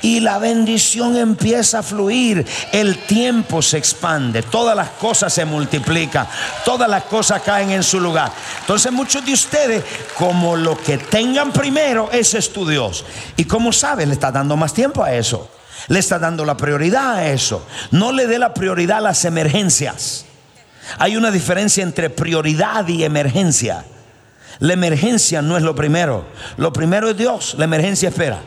y 0.07 0.21
la 0.21 0.39
bendición 0.39 1.17
empieza 1.17 1.81
a 1.81 1.83
fluir. 1.83 2.47
El 2.71 2.97
tiempo 3.07 3.61
se 3.61 3.77
expande, 3.77 4.41
todas 4.41 4.77
las 4.77 4.91
cosas 4.91 5.33
se 5.33 5.45
multiplican, 5.45 6.29
todas 6.65 6.89
las 6.89 7.03
cosas 7.03 7.43
caen 7.43 7.73
en 7.73 7.83
su 7.83 7.99
lugar. 7.99 8.31
Entonces 8.61 8.93
muchos 8.93 9.27
de 9.27 9.33
ustedes, 9.33 9.83
como 10.17 10.55
lo 10.55 10.79
que 10.79 10.97
tengan 10.99 11.51
primero, 11.51 12.09
ese 12.13 12.39
es 12.39 12.53
tu 12.53 12.69
Dios. 12.69 13.05
Y 13.37 13.47
como 13.47 13.73
sabe, 13.73 14.07
le 14.07 14.13
está 14.13 14.31
dando 14.31 14.57
más 14.57 14.73
tiempo 14.73 15.03
a 15.03 15.13
eso. 15.13 15.51
Le 15.89 15.99
está 15.99 16.21
dando 16.21 16.45
la 16.45 16.57
prioridad 16.57 17.17
a 17.17 17.27
eso. 17.33 17.67
No 17.91 18.13
le 18.13 18.29
dé 18.29 18.39
la 18.39 18.55
prioridad 18.55 18.99
a 18.99 19.01
las 19.01 19.25
emergencias. 19.25 20.25
Hay 20.99 21.17
una 21.17 21.33
diferencia 21.33 21.83
entre 21.83 22.11
prioridad 22.11 22.87
y 22.87 23.03
emergencia. 23.03 23.85
La 24.61 24.73
emergencia 24.73 25.43
no 25.43 25.57
es 25.57 25.65
lo 25.65 25.75
primero. 25.75 26.27
Lo 26.59 26.73
primero 26.73 27.11
es 27.11 27.17
Dios. 27.17 27.57
La 27.59 27.65
emergencia 27.65 28.09
espera. 28.09 28.39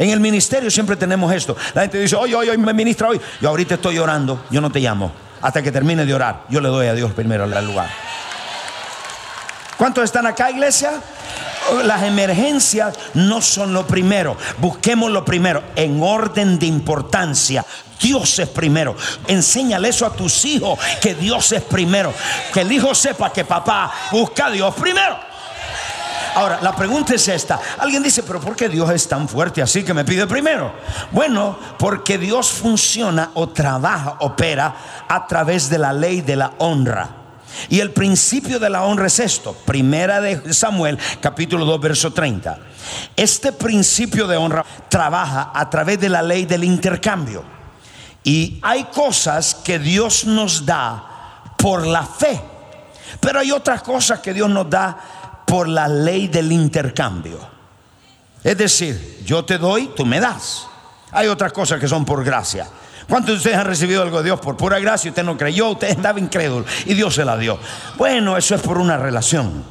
En 0.00 0.08
el 0.08 0.18
ministerio 0.18 0.70
siempre 0.70 0.96
tenemos 0.96 1.30
esto. 1.30 1.54
La 1.74 1.82
gente 1.82 1.98
dice, 1.98 2.16
oye, 2.16 2.34
oye, 2.34 2.56
me 2.56 2.72
ministra 2.72 3.08
hoy. 3.08 3.20
Yo 3.38 3.50
ahorita 3.50 3.74
estoy 3.74 3.98
orando, 3.98 4.46
yo 4.50 4.62
no 4.62 4.72
te 4.72 4.80
llamo. 4.80 5.12
Hasta 5.42 5.62
que 5.62 5.70
termine 5.70 6.06
de 6.06 6.14
orar, 6.14 6.44
yo 6.48 6.62
le 6.62 6.70
doy 6.70 6.86
a 6.86 6.94
Dios 6.94 7.12
primero 7.12 7.44
el 7.44 7.66
lugar. 7.66 7.90
¿Cuántos 9.76 10.04
están 10.04 10.24
acá, 10.24 10.50
iglesia? 10.50 10.92
Las 11.84 12.02
emergencias 12.04 12.98
no 13.12 13.42
son 13.42 13.74
lo 13.74 13.86
primero. 13.86 14.38
Busquemos 14.56 15.10
lo 15.10 15.22
primero 15.22 15.62
en 15.76 16.02
orden 16.02 16.58
de 16.58 16.64
importancia. 16.64 17.62
Dios 18.00 18.38
es 18.38 18.48
primero. 18.48 18.96
Enséñale 19.26 19.90
eso 19.90 20.06
a 20.06 20.14
tus 20.14 20.46
hijos, 20.46 20.78
que 21.02 21.14
Dios 21.14 21.52
es 21.52 21.60
primero. 21.60 22.14
Que 22.54 22.62
el 22.62 22.72
hijo 22.72 22.94
sepa 22.94 23.30
que 23.30 23.44
papá 23.44 23.92
busca 24.10 24.46
a 24.46 24.50
Dios 24.50 24.74
primero. 24.76 25.29
Ahora, 26.34 26.60
la 26.62 26.74
pregunta 26.74 27.14
es 27.14 27.26
esta. 27.28 27.60
Alguien 27.78 28.02
dice, 28.02 28.22
pero 28.22 28.40
¿por 28.40 28.56
qué 28.56 28.68
Dios 28.68 28.90
es 28.90 29.08
tan 29.08 29.28
fuerte 29.28 29.62
así 29.62 29.82
que 29.82 29.94
me 29.94 30.04
pide 30.04 30.26
primero? 30.26 30.72
Bueno, 31.10 31.58
porque 31.78 32.18
Dios 32.18 32.50
funciona 32.50 33.30
o 33.34 33.48
trabaja, 33.48 34.16
opera 34.20 34.74
a 35.08 35.26
través 35.26 35.68
de 35.68 35.78
la 35.78 35.92
ley 35.92 36.20
de 36.20 36.36
la 36.36 36.52
honra. 36.58 37.16
Y 37.68 37.80
el 37.80 37.90
principio 37.92 38.58
de 38.58 38.70
la 38.70 38.84
honra 38.84 39.06
es 39.06 39.18
esto. 39.18 39.54
Primera 39.64 40.20
de 40.20 40.52
Samuel, 40.54 40.98
capítulo 41.20 41.64
2, 41.64 41.80
verso 41.80 42.12
30. 42.12 42.58
Este 43.16 43.52
principio 43.52 44.26
de 44.26 44.36
honra 44.36 44.64
trabaja 44.88 45.50
a 45.54 45.68
través 45.68 46.00
de 46.00 46.08
la 46.08 46.22
ley 46.22 46.46
del 46.46 46.64
intercambio. 46.64 47.44
Y 48.22 48.58
hay 48.62 48.84
cosas 48.84 49.54
que 49.54 49.78
Dios 49.78 50.24
nos 50.24 50.64
da 50.64 51.52
por 51.56 51.86
la 51.86 52.04
fe. 52.04 52.40
Pero 53.18 53.40
hay 53.40 53.50
otras 53.50 53.82
cosas 53.82 54.20
que 54.20 54.32
Dios 54.32 54.48
nos 54.48 54.70
da 54.70 54.96
por 55.50 55.68
la 55.68 55.88
ley 55.88 56.28
del 56.28 56.52
intercambio. 56.52 57.40
Es 58.44 58.56
decir, 58.56 59.18
yo 59.26 59.44
te 59.44 59.58
doy, 59.58 59.90
tú 59.96 60.06
me 60.06 60.20
das. 60.20 60.68
Hay 61.10 61.26
otras 61.26 61.52
cosas 61.52 61.80
que 61.80 61.88
son 61.88 62.04
por 62.04 62.24
gracia. 62.24 62.68
¿Cuántos 63.08 63.34
de 63.34 63.38
ustedes 63.38 63.56
han 63.56 63.66
recibido 63.66 64.00
algo 64.00 64.18
de 64.18 64.24
Dios 64.26 64.38
por 64.38 64.56
pura 64.56 64.78
gracia? 64.78 65.10
Usted 65.10 65.24
no 65.24 65.36
creyó, 65.36 65.70
usted 65.70 65.88
estaba 65.88 66.20
incrédulo 66.20 66.64
y 66.86 66.94
Dios 66.94 67.16
se 67.16 67.24
la 67.24 67.36
dio. 67.36 67.58
Bueno, 67.98 68.36
eso 68.36 68.54
es 68.54 68.62
por 68.62 68.78
una 68.78 68.96
relación. 68.96 69.64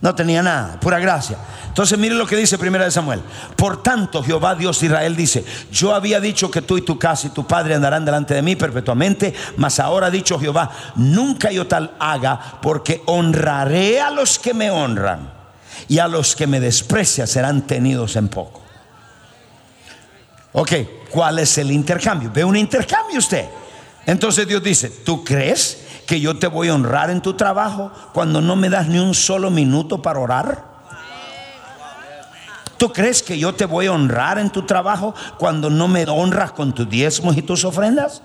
No 0.00 0.14
tenía 0.14 0.42
nada, 0.42 0.78
pura 0.80 1.00
gracia. 1.00 1.38
Entonces 1.66 1.98
mire 1.98 2.14
lo 2.14 2.26
que 2.26 2.36
dice 2.36 2.56
primera 2.56 2.84
de 2.84 2.90
Samuel. 2.90 3.20
Por 3.56 3.82
tanto, 3.82 4.22
Jehová 4.22 4.54
Dios 4.54 4.78
de 4.80 4.86
Israel 4.86 5.16
dice, 5.16 5.44
yo 5.72 5.92
había 5.92 6.20
dicho 6.20 6.50
que 6.50 6.62
tú 6.62 6.78
y 6.78 6.82
tu 6.82 6.98
casa 6.98 7.26
y 7.26 7.30
tu 7.30 7.46
padre 7.46 7.74
andarán 7.74 8.04
delante 8.04 8.34
de 8.34 8.42
mí 8.42 8.54
perpetuamente, 8.54 9.34
mas 9.56 9.80
ahora 9.80 10.06
ha 10.06 10.10
dicho 10.10 10.38
Jehová, 10.38 10.70
nunca 10.96 11.50
yo 11.50 11.66
tal 11.66 11.94
haga, 11.98 12.58
porque 12.62 13.02
honraré 13.06 14.00
a 14.00 14.10
los 14.10 14.38
que 14.38 14.54
me 14.54 14.70
honran 14.70 15.32
y 15.88 15.98
a 15.98 16.06
los 16.06 16.36
que 16.36 16.46
me 16.46 16.60
desprecian 16.60 17.26
serán 17.26 17.62
tenidos 17.62 18.14
en 18.16 18.28
poco. 18.28 18.62
Ok, 20.52 20.72
¿cuál 21.10 21.40
es 21.40 21.58
el 21.58 21.70
intercambio? 21.72 22.30
Ve 22.32 22.44
un 22.44 22.56
intercambio 22.56 23.18
usted. 23.18 23.46
Entonces 24.06 24.46
Dios 24.46 24.62
dice, 24.62 24.90
¿tú 25.04 25.24
crees 25.24 25.87
que 26.08 26.20
yo 26.20 26.38
te 26.38 26.46
voy 26.46 26.68
a 26.68 26.74
honrar 26.74 27.10
en 27.10 27.20
tu 27.20 27.34
trabajo 27.34 27.92
cuando 28.14 28.40
no 28.40 28.56
me 28.56 28.70
das 28.70 28.88
ni 28.88 28.98
un 28.98 29.12
solo 29.12 29.50
minuto 29.50 30.00
para 30.00 30.18
orar? 30.18 30.64
¿Tú 32.78 32.90
crees 32.90 33.22
que 33.22 33.38
yo 33.38 33.54
te 33.54 33.66
voy 33.66 33.88
a 33.88 33.92
honrar 33.92 34.38
en 34.38 34.48
tu 34.48 34.62
trabajo 34.64 35.14
cuando 35.36 35.68
no 35.68 35.86
me 35.86 36.06
honras 36.08 36.52
con 36.52 36.72
tus 36.72 36.88
diezmos 36.88 37.36
y 37.36 37.42
tus 37.42 37.62
ofrendas? 37.66 38.22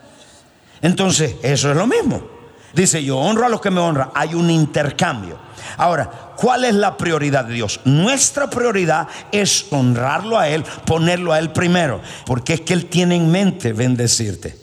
Entonces, 0.81 1.35
eso 1.43 1.71
es 1.71 1.75
lo 1.75 1.85
mismo. 1.85 2.21
Dice, 2.73 3.03
yo 3.03 3.17
honro 3.17 3.47
a 3.47 3.49
los 3.49 3.59
que 3.59 3.69
me 3.69 3.81
honran. 3.81 4.11
Hay 4.15 4.33
un 4.33 4.49
intercambio. 4.49 5.37
Ahora, 5.75 6.09
¿cuál 6.37 6.63
es 6.63 6.75
la 6.75 6.95
prioridad 6.95 7.43
de 7.43 7.55
Dios? 7.55 7.81
Nuestra 7.83 8.49
prioridad 8.49 9.09
es 9.33 9.65
honrarlo 9.71 10.39
a 10.39 10.47
Él, 10.47 10.63
ponerlo 10.85 11.33
a 11.33 11.39
Él 11.39 11.51
primero, 11.51 11.99
porque 12.25 12.53
es 12.53 12.61
que 12.61 12.73
Él 12.73 12.85
tiene 12.85 13.17
en 13.17 13.29
mente 13.29 13.73
bendecirte. 13.73 14.62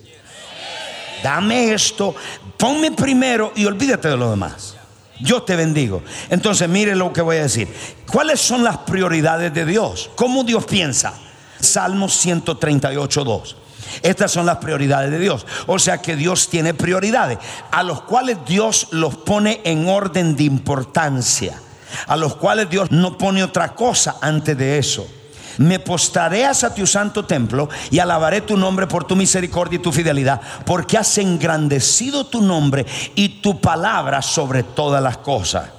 Dame 1.23 1.73
esto, 1.73 2.15
ponme 2.57 2.93
primero 2.93 3.53
y 3.55 3.65
olvídate 3.67 4.09
de 4.09 4.17
lo 4.17 4.31
demás. 4.31 4.77
Yo 5.21 5.43
te 5.43 5.55
bendigo. 5.57 6.03
Entonces, 6.31 6.69
mire 6.69 6.97
lo 6.97 7.13
que 7.13 7.21
voy 7.21 7.37
a 7.37 7.43
decir. 7.43 7.69
¿Cuáles 8.11 8.41
son 8.41 8.65
las 8.65 8.79
prioridades 8.79 9.53
de 9.53 9.67
Dios? 9.67 10.11
¿Cómo 10.15 10.45
Dios 10.45 10.65
piensa? 10.65 11.13
Salmos 11.61 12.15
138, 12.15 13.25
2. 13.25 13.57
Estas 14.03 14.31
son 14.31 14.47
las 14.47 14.59
prioridades 14.59 15.11
de 15.11 15.19
Dios. 15.19 15.47
O 15.67 15.79
sea 15.79 15.99
que 15.99 16.17
Dios 16.17 16.49
tiene 16.49 16.75
prioridades, 16.75 17.39
a 17.71 17.83
los 17.83 18.03
cuales 18.03 18.39
Dios 18.47 18.89
los 18.93 19.17
pone 19.17 19.61
en 19.65 19.89
orden 19.89 20.37
de 20.37 20.45
importancia, 20.45 21.61
a 22.07 22.17
los 22.17 22.37
cuales 22.37 22.71
Dios 22.71 22.91
no 22.91 23.19
pone 23.19 23.45
otra 23.45 23.75
cosa 23.75 24.17
antes 24.23 24.57
de 24.57 24.79
eso. 24.79 25.07
Me 25.59 25.79
postraré 25.79 26.47
a 26.47 26.55
tu 26.55 26.87
santo 26.87 27.25
templo 27.25 27.69
y 27.91 27.99
alabaré 27.99 28.41
tu 28.41 28.57
nombre 28.57 28.87
por 28.87 29.05
tu 29.05 29.17
misericordia 29.17 29.79
y 29.79 29.83
tu 29.83 29.93
fidelidad, 29.93 30.41
porque 30.65 30.99
has 30.99 31.19
engrandecido 31.19 32.27
tu 32.27 32.41
nombre 32.41 32.87
y 33.15 33.41
tu 33.41 33.61
palabra 33.61 34.23
sobre 34.23 34.63
todas 34.63 35.03
las 35.03 35.19
cosas. 35.19 35.71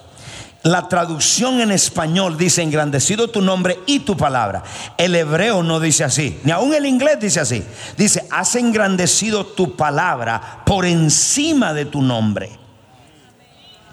La 0.63 0.87
traducción 0.87 1.59
en 1.59 1.71
español 1.71 2.37
dice 2.37 2.61
engrandecido 2.61 3.29
tu 3.29 3.41
nombre 3.41 3.79
y 3.87 4.01
tu 4.01 4.15
palabra. 4.15 4.61
El 4.95 5.15
hebreo 5.15 5.63
no 5.63 5.79
dice 5.79 6.03
así, 6.03 6.39
ni 6.43 6.51
aún 6.51 6.75
el 6.75 6.85
inglés 6.85 7.19
dice 7.19 7.39
así. 7.39 7.63
Dice, 7.97 8.27
has 8.29 8.55
engrandecido 8.55 9.43
tu 9.43 9.75
palabra 9.75 10.61
por 10.63 10.85
encima 10.85 11.73
de 11.73 11.85
tu 11.85 12.03
nombre. 12.03 12.51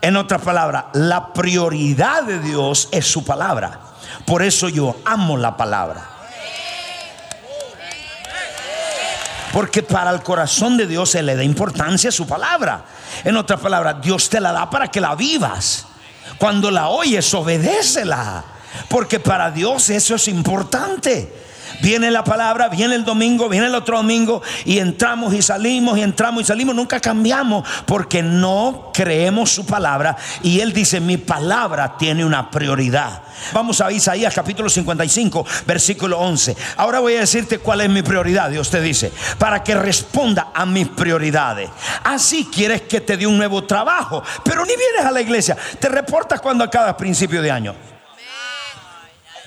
En 0.03 0.17
otras 0.17 0.43
palabras, 0.43 0.85
la 0.93 1.33
prioridad 1.33 2.25
de 2.25 2.39
Dios 2.39 2.89
es 2.93 3.07
su 3.07 3.25
palabra. 3.25 3.88
Por 4.29 4.43
eso 4.43 4.69
yo 4.69 4.95
amo 5.07 5.39
la 5.39 5.57
palabra. 5.57 6.07
Porque 9.55 9.83
para 9.83 10.11
el 10.11 10.23
corazón 10.23 10.77
de 10.77 10.87
Dios 10.87 11.13
se 11.13 11.23
le 11.23 11.35
da 11.35 11.43
importancia 11.43 12.11
a 12.11 12.13
su 12.13 12.27
palabra. 12.27 12.85
En 13.25 13.39
otras 13.39 13.59
palabras, 13.59 14.03
Dios 14.03 14.29
te 14.29 14.39
la 14.39 14.53
da 14.53 14.69
para 14.69 14.89
que 14.89 15.01
la 15.01 15.15
vivas. 15.15 15.87
Cuando 16.37 16.71
la 16.71 16.91
oyes, 16.91 17.33
obedécela. 17.33 18.45
Porque 18.91 19.19
para 19.19 19.51
Dios 19.51 19.89
eso 19.89 20.17
es 20.17 20.29
importante. 20.29 21.33
Viene 21.81 22.11
la 22.11 22.25
palabra, 22.25 22.69
viene 22.69 22.95
el 22.95 23.05
domingo, 23.05 23.49
viene 23.49 23.67
el 23.67 23.75
otro 23.75 23.99
domingo 23.99 24.43
y 24.65 24.79
entramos 24.79 25.33
y 25.35 25.43
salimos 25.43 25.97
y 25.99 26.03
entramos 26.03 26.43
y 26.43 26.47
salimos. 26.47 26.75
Nunca 26.75 27.01
cambiamos 27.01 27.67
porque 27.87 28.23
no 28.23 28.91
creemos 28.93 29.51
su 29.51 29.65
palabra. 29.65 30.17
Y 30.43 30.61
Él 30.61 30.73
dice, 30.73 31.01
mi 31.01 31.17
palabra 31.17 31.97
tiene 31.97 32.25
una 32.25 32.51
prioridad. 32.51 33.23
Vamos 33.53 33.81
a 33.81 33.93
Isaías 33.93 34.35
capítulo 34.35 34.69
55, 34.69 35.47
versículo 35.67 36.19
11. 36.19 36.57
Ahora 36.77 37.01
voy 37.01 37.15
a 37.15 37.21
decirte 37.21 37.59
cuál 37.59 37.83
es 37.83 37.91
mi 37.91 38.03
prioridad. 38.03 38.51
Dios 38.51 38.71
te 38.71 38.81
dice, 38.81 39.13
para 39.39 39.63
que 39.63 39.75
responda 39.75 40.49
a 40.53 40.67
mis 40.67 40.89
prioridades. 40.89 41.71
Así 42.03 42.49
quieres 42.53 42.83
que 42.83 43.01
te 43.01 43.17
dé 43.17 43.27
un 43.27 43.39
nuevo 43.39 43.65
trabajo, 43.65 44.23
pero 44.43 44.65
ni 44.65 44.75
vienes 44.77 45.05
a 45.05 45.13
la 45.13 45.21
iglesia. 45.21 45.57
Te 45.79 45.89
reportas 45.89 46.41
cuando 46.41 46.65
acaba 46.65 46.97
principio 46.97 47.41
de 47.41 47.51
año. 47.51 47.98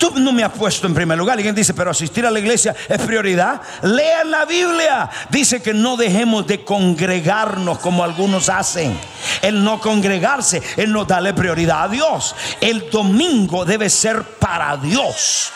Tú 0.02 0.14
no 0.16 0.32
me 0.32 0.44
has 0.44 0.52
puesto 0.52 0.88
en 0.88 0.96
primer 0.96 1.16
lugar. 1.16 1.38
Alguien 1.38 1.54
dice, 1.54 1.76
pero 1.76 1.92
asistir 1.92 2.26
a 2.26 2.32
la 2.32 2.40
iglesia 2.40 2.76
es 2.90 3.00
prioridad. 3.04 3.62
Lean 3.84 4.32
la 4.32 4.46
Biblia. 4.46 5.08
Dice 5.30 5.62
que 5.62 5.76
no 5.76 5.96
dejemos 5.96 6.48
de 6.48 6.64
congregarnos 6.64 7.78
como 7.78 8.04
algunos 8.04 8.50
hacen. 8.50 9.00
El 9.44 9.64
no 9.64 9.80
congregarse, 9.80 10.60
el 10.76 10.92
no 10.92 11.06
darle 11.06 11.36
prioridad 11.36 11.84
a 11.84 11.88
Dios. 11.88 12.36
El 12.60 12.90
domingo 12.90 13.64
debe 13.64 13.92
ser 13.92 14.24
para 14.24 14.76
Dios. 14.76 15.52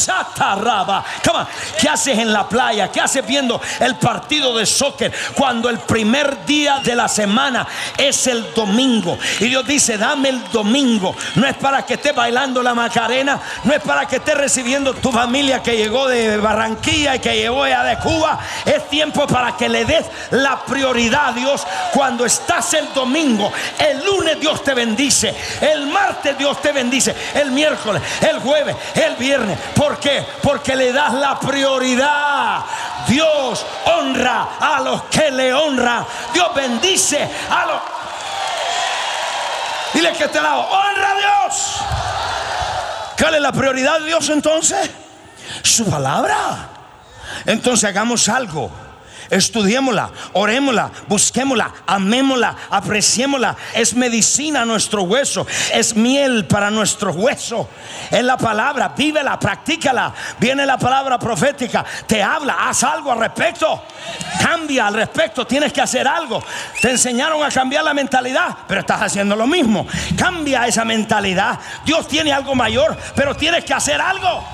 Satarraba. 0.00 1.04
¿Qué 1.78 1.88
haces 1.88 2.18
en 2.18 2.32
la 2.32 2.48
playa? 2.48 2.90
¿Qué 2.90 3.00
haces 3.00 3.26
viendo 3.26 3.60
el 3.78 3.96
partido 3.96 4.56
de 4.56 4.66
soccer 4.66 5.12
cuando 5.34 5.68
el 5.68 5.78
primer 5.78 6.44
día 6.44 6.80
de 6.82 6.94
la 6.94 7.08
semana 7.08 7.66
es 7.96 8.26
el 8.26 8.52
domingo? 8.54 9.18
Y 9.40 9.46
Dios 9.46 9.66
dice, 9.66 9.98
dame 9.98 10.30
el 10.30 10.50
domingo. 10.50 11.14
No 11.36 11.46
es 11.46 11.56
para 11.56 11.84
que 11.84 11.94
estés 11.94 12.14
bailando 12.14 12.62
la 12.62 12.74
Macarena, 12.74 13.40
no 13.64 13.72
es 13.72 13.80
para 13.80 14.06
que 14.06 14.16
estés 14.16 14.36
recibiendo 14.36 14.94
tu 14.94 15.12
familia 15.12 15.62
que 15.62 15.76
llegó 15.76 16.08
de 16.08 16.36
Barranquilla 16.38 17.16
y 17.16 17.20
que 17.20 17.36
llegó 17.36 17.66
ya 17.66 17.84
de 17.84 17.98
Cuba. 17.98 18.38
Es 18.64 18.88
tiempo 18.88 19.26
para 19.26 19.56
que 19.56 19.68
le 19.68 19.84
des 19.84 20.06
la 20.30 20.64
prioridad 20.64 21.28
a 21.28 21.32
Dios 21.32 21.66
cuando 21.92 22.24
estás 22.24 22.74
el 22.74 22.92
domingo. 22.94 23.52
El 23.78 24.04
lunes 24.04 24.40
Dios 24.40 24.62
te 24.64 24.74
bendice, 24.74 25.34
el 25.60 25.86
martes 25.86 26.36
Dios 26.36 26.60
te 26.60 26.72
bendice, 26.72 27.14
el 27.34 27.50
miércoles, 27.50 28.02
el 28.20 28.38
jueves, 28.40 28.76
el 28.94 29.16
viernes. 29.16 29.58
¿Por 29.74 29.89
qué? 29.98 30.26
Porque 30.42 30.76
le 30.76 30.92
das 30.92 31.14
la 31.14 31.38
prioridad. 31.38 32.64
Dios 33.08 33.64
honra 33.86 34.48
a 34.60 34.80
los 34.80 35.02
que 35.04 35.30
le 35.30 35.52
honran. 35.52 36.06
Dios 36.32 36.54
bendice 36.54 37.28
a 37.50 37.66
los... 37.66 37.80
Dile 39.92 40.12
que 40.12 40.28
te 40.28 40.40
lado, 40.40 40.60
honra 40.60 41.10
a 41.10 41.14
Dios. 41.14 41.76
¿Cuál 43.18 43.34
es 43.34 43.40
la 43.40 43.52
prioridad 43.52 43.98
de 43.98 44.06
Dios 44.06 44.28
entonces? 44.28 44.90
Su 45.62 45.88
palabra. 45.90 46.68
Entonces 47.46 47.88
hagamos 47.88 48.28
algo 48.28 48.70
estudiémosla, 49.30 50.10
orémosla, 50.34 50.90
busquémosla, 51.08 51.72
amémosla, 51.86 52.56
apreciémosla. 52.70 53.56
Es 53.74 53.94
medicina 53.94 54.62
a 54.62 54.64
nuestro 54.64 55.02
hueso, 55.02 55.46
es 55.72 55.94
miel 55.94 56.46
para 56.46 56.70
nuestro 56.70 57.12
hueso. 57.12 57.68
Es 58.10 58.22
la 58.22 58.36
palabra, 58.36 58.92
vívela, 58.96 59.38
practícala. 59.38 60.12
Viene 60.38 60.66
la 60.66 60.76
palabra 60.76 61.18
profética, 61.18 61.84
te 62.06 62.22
habla, 62.22 62.68
haz 62.68 62.82
algo 62.84 63.12
al 63.12 63.20
respecto. 63.20 63.84
Cambia 64.42 64.88
al 64.88 64.94
respecto, 64.94 65.46
tienes 65.46 65.72
que 65.72 65.80
hacer 65.80 66.06
algo. 66.06 66.42
Te 66.80 66.90
enseñaron 66.90 67.42
a 67.42 67.50
cambiar 67.50 67.84
la 67.84 67.94
mentalidad, 67.94 68.56
pero 68.66 68.80
estás 68.80 69.02
haciendo 69.02 69.36
lo 69.36 69.46
mismo. 69.46 69.86
Cambia 70.16 70.66
esa 70.66 70.84
mentalidad. 70.84 71.58
Dios 71.84 72.08
tiene 72.08 72.32
algo 72.32 72.54
mayor, 72.54 72.96
pero 73.14 73.34
tienes 73.34 73.64
que 73.64 73.74
hacer 73.74 74.00
algo. 74.00 74.44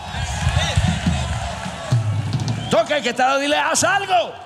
Toca 2.71 3.01
que 3.01 3.15
te 3.15 3.23
lo 3.23 3.39
dile, 3.39 3.57
haz 3.57 3.85
algo. 3.85 4.46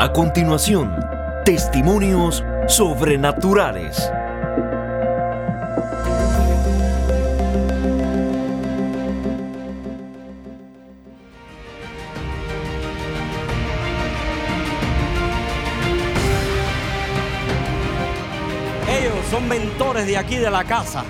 A 0.00 0.12
continuación, 0.12 0.94
testimonios 1.44 2.44
sobrenaturales. 2.68 4.12
De 20.08 20.16
aquí 20.16 20.36
de 20.36 20.50
la 20.50 20.64
casa. 20.64 21.04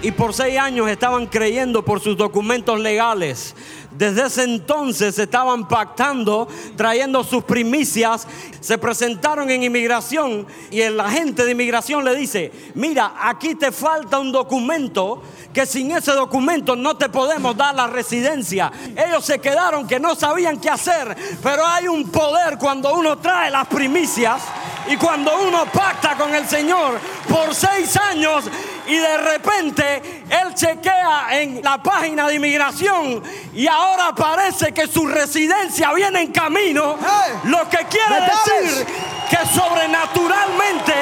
Y 0.00 0.10
por 0.10 0.32
seis 0.32 0.58
años 0.58 0.88
estaban 0.88 1.26
creyendo 1.26 1.84
por 1.84 2.00
sus 2.00 2.16
documentos 2.16 2.80
legales. 2.80 3.54
Desde 3.90 4.26
ese 4.26 4.44
entonces 4.44 5.16
estaban 5.18 5.68
pactando, 5.68 6.48
trayendo 6.74 7.22
sus 7.22 7.44
primicias. 7.44 8.26
Se 8.60 8.78
presentaron 8.78 9.50
en 9.50 9.62
inmigración 9.62 10.46
y 10.70 10.80
el 10.80 10.98
agente 10.98 11.44
de 11.44 11.52
inmigración 11.52 12.04
le 12.04 12.16
dice, 12.16 12.50
mira, 12.74 13.12
aquí 13.20 13.54
te 13.54 13.70
falta 13.70 14.18
un 14.18 14.32
documento 14.32 15.22
que 15.52 15.66
sin 15.66 15.92
ese 15.92 16.12
documento 16.12 16.74
no 16.74 16.96
te 16.96 17.10
podemos 17.10 17.54
dar 17.54 17.74
la 17.74 17.86
residencia. 17.86 18.72
Ellos 18.96 19.26
se 19.26 19.40
quedaron 19.40 19.86
que 19.86 20.00
no 20.00 20.14
sabían 20.14 20.58
qué 20.58 20.70
hacer, 20.70 21.14
pero 21.42 21.66
hay 21.66 21.86
un 21.86 22.08
poder 22.10 22.56
cuando 22.58 22.94
uno 22.94 23.18
trae 23.18 23.50
las 23.50 23.68
primicias 23.68 24.40
y 24.88 24.96
cuando 24.96 25.36
uno 25.42 25.64
pacta 25.66 26.16
con 26.16 26.34
el 26.34 26.48
Señor 26.48 26.98
por 27.28 27.54
seis 27.54 27.96
años 27.96 28.44
y 28.86 28.96
de 28.96 29.18
repente 29.18 30.24
él 30.28 30.54
chequea 30.54 31.40
en 31.40 31.62
la 31.62 31.82
página 31.82 32.26
de 32.26 32.34
inmigración 32.34 33.22
y 33.54 33.66
ahora 33.66 34.12
parece 34.14 34.72
que 34.72 34.86
su 34.86 35.06
residencia 35.06 35.92
viene 35.94 36.22
en 36.22 36.32
camino, 36.32 36.96
lo 37.44 37.68
que 37.68 37.78
quiere 37.88 38.20
decir 38.22 38.86
que 39.30 39.38
sobrenaturalmente 39.46 40.92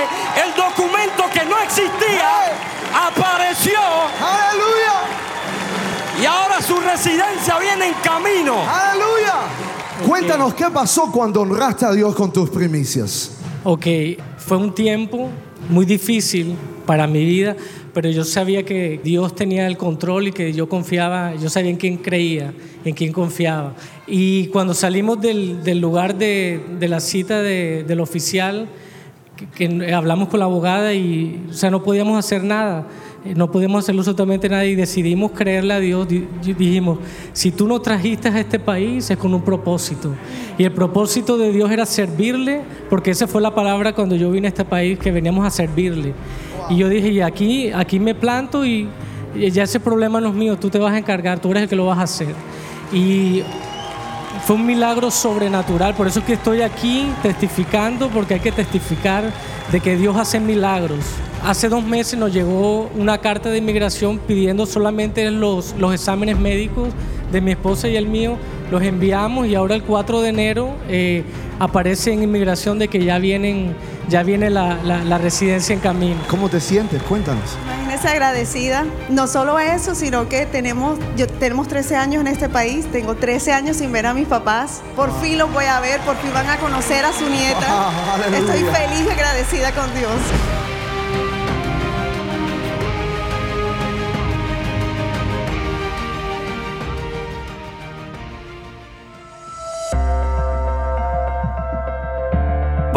el 0.44 0.54
documento 0.54 1.24
que 1.32 1.44
no 1.46 1.58
existía 1.58 2.52
apareció. 2.94 3.80
Aleluya. 4.20 5.20
Y 6.20 6.26
ahora 6.26 6.60
su 6.60 6.76
residencia 6.76 7.58
viene 7.58 7.86
en 7.86 7.94
camino. 7.94 8.56
Aleluya. 8.68 9.34
Cuéntanos 10.06 10.54
qué 10.54 10.66
pasó 10.70 11.10
cuando 11.10 11.42
honraste 11.42 11.86
a 11.86 11.92
Dios 11.92 12.14
con 12.14 12.32
tus 12.32 12.50
primicias. 12.50 13.39
Ok, 13.62 13.86
fue 14.38 14.56
un 14.56 14.74
tiempo 14.74 15.28
muy 15.68 15.84
difícil 15.84 16.54
para 16.86 17.06
mi 17.06 17.22
vida, 17.26 17.56
pero 17.92 18.08
yo 18.08 18.24
sabía 18.24 18.64
que 18.64 18.98
Dios 19.04 19.34
tenía 19.34 19.66
el 19.66 19.76
control 19.76 20.28
y 20.28 20.32
que 20.32 20.54
yo 20.54 20.66
confiaba, 20.66 21.34
yo 21.34 21.50
sabía 21.50 21.70
en 21.70 21.76
quién 21.76 21.98
creía, 21.98 22.54
en 22.86 22.94
quién 22.94 23.12
confiaba. 23.12 23.74
Y 24.06 24.46
cuando 24.46 24.72
salimos 24.72 25.20
del, 25.20 25.78
lugar 25.78 26.16
de, 26.16 26.58
la 26.80 27.00
cita 27.00 27.42
de, 27.42 27.84
del 27.86 28.00
oficial, 28.00 28.66
que, 29.54 29.92
hablamos 29.92 30.28
con 30.28 30.40
la 30.40 30.46
abogada 30.46 30.94
y, 30.94 31.44
o 31.50 31.52
sea, 31.52 31.70
no 31.70 31.82
podíamos 31.82 32.18
hacer 32.18 32.42
nada. 32.42 32.86
Eh, 33.22 33.34
no 33.36 33.50
podíamos 33.50 33.84
hacer 33.84 33.94
absolutamente 33.94 34.48
nada 34.48 34.64
y 34.64 34.74
decidimos 34.74 35.32
creerle 35.32 35.74
a 35.74 35.80
Dios. 35.80 36.08
Dijimos, 36.08 36.98
si 37.32 37.50
tú 37.50 37.66
nos 37.66 37.82
trajiste 37.82 38.28
a 38.28 38.38
este 38.38 38.58
país 38.58 39.10
es 39.10 39.18
con 39.18 39.34
un 39.34 39.42
propósito. 39.42 40.14
Y 40.56 40.64
el 40.64 40.72
propósito 40.72 41.36
de 41.36 41.52
Dios 41.52 41.70
era 41.70 41.84
servirle, 41.84 42.62
porque 42.88 43.10
esa 43.10 43.26
fue 43.26 43.42
la 43.42 43.54
palabra 43.54 43.92
cuando 43.92 44.16
yo 44.16 44.30
vine 44.30 44.48
a 44.48 44.50
este 44.50 44.64
país, 44.64 44.98
que 44.98 45.12
veníamos 45.12 45.46
a 45.46 45.50
servirle. 45.50 46.14
Y 46.70 46.76
yo 46.76 46.88
dije, 46.88 47.08
y 47.08 47.20
aquí, 47.20 47.70
aquí 47.72 48.00
me 48.00 48.14
planto 48.14 48.64
y, 48.64 48.88
y 49.34 49.50
ya 49.50 49.64
ese 49.64 49.80
problema 49.80 50.20
no 50.20 50.28
es 50.28 50.34
mío, 50.34 50.56
tú 50.56 50.70
te 50.70 50.78
vas 50.78 50.92
a 50.92 50.98
encargar, 50.98 51.40
tú 51.40 51.50
eres 51.50 51.64
el 51.64 51.68
que 51.68 51.76
lo 51.76 51.86
vas 51.86 51.98
a 51.98 52.02
hacer. 52.02 52.34
Y 52.92 53.42
fue 54.46 54.56
un 54.56 54.64
milagro 54.64 55.10
sobrenatural, 55.10 55.94
por 55.94 56.06
eso 56.06 56.20
es 56.20 56.24
que 56.24 56.34
estoy 56.34 56.62
aquí 56.62 57.06
testificando, 57.22 58.08
porque 58.08 58.34
hay 58.34 58.40
que 58.40 58.52
testificar 58.52 59.30
de 59.70 59.80
que 59.80 59.96
Dios 59.96 60.16
hace 60.16 60.40
milagros. 60.40 61.04
Hace 61.44 61.70
dos 61.70 61.82
meses 61.82 62.18
nos 62.18 62.32
llegó 62.32 62.90
una 62.94 63.18
carta 63.18 63.48
de 63.48 63.58
inmigración 63.58 64.18
pidiendo 64.18 64.66
solamente 64.66 65.30
los, 65.30 65.74
los 65.78 65.94
exámenes 65.94 66.38
médicos 66.38 66.88
de 67.32 67.40
mi 67.40 67.52
esposa 67.52 67.88
y 67.88 67.96
el 67.96 68.06
mío. 68.06 68.36
Los 68.70 68.82
enviamos 68.82 69.46
y 69.46 69.54
ahora 69.54 69.74
el 69.74 69.82
4 69.82 70.20
de 70.20 70.28
enero 70.28 70.74
eh, 70.88 71.24
aparece 71.58 72.12
en 72.12 72.22
inmigración 72.22 72.78
de 72.78 72.88
que 72.88 73.02
ya, 73.04 73.18
vienen, 73.18 73.74
ya 74.08 74.22
viene 74.22 74.50
la, 74.50 74.78
la, 74.84 75.02
la 75.02 75.18
residencia 75.18 75.72
en 75.72 75.80
camino. 75.80 76.20
¿Cómo 76.28 76.48
te 76.48 76.60
sientes? 76.60 77.02
Cuéntanos. 77.02 77.56
Imagínese 77.64 78.08
agradecida. 78.08 78.84
No 79.08 79.26
solo 79.26 79.58
eso, 79.58 79.94
sino 79.94 80.28
que 80.28 80.44
tenemos, 80.46 80.98
yo, 81.16 81.26
tenemos 81.26 81.68
13 81.68 81.96
años 81.96 82.20
en 82.20 82.26
este 82.26 82.48
país. 82.50 82.86
Tengo 82.92 83.14
13 83.16 83.52
años 83.52 83.78
sin 83.78 83.90
ver 83.90 84.06
a 84.06 84.14
mis 84.14 84.28
papás. 84.28 84.82
Por 84.94 85.10
fin 85.20 85.38
los 85.38 85.52
voy 85.52 85.64
a 85.64 85.80
ver, 85.80 86.00
por 86.00 86.16
fin 86.16 86.32
van 86.34 86.48
a 86.48 86.58
conocer 86.58 87.04
a 87.04 87.12
su 87.12 87.28
nieta. 87.28 87.66
Wow, 88.10 88.34
Estoy 88.34 88.60
feliz 88.60 89.06
y 89.06 89.10
agradecida 89.10 89.72
con 89.72 89.92
Dios. 89.94 90.69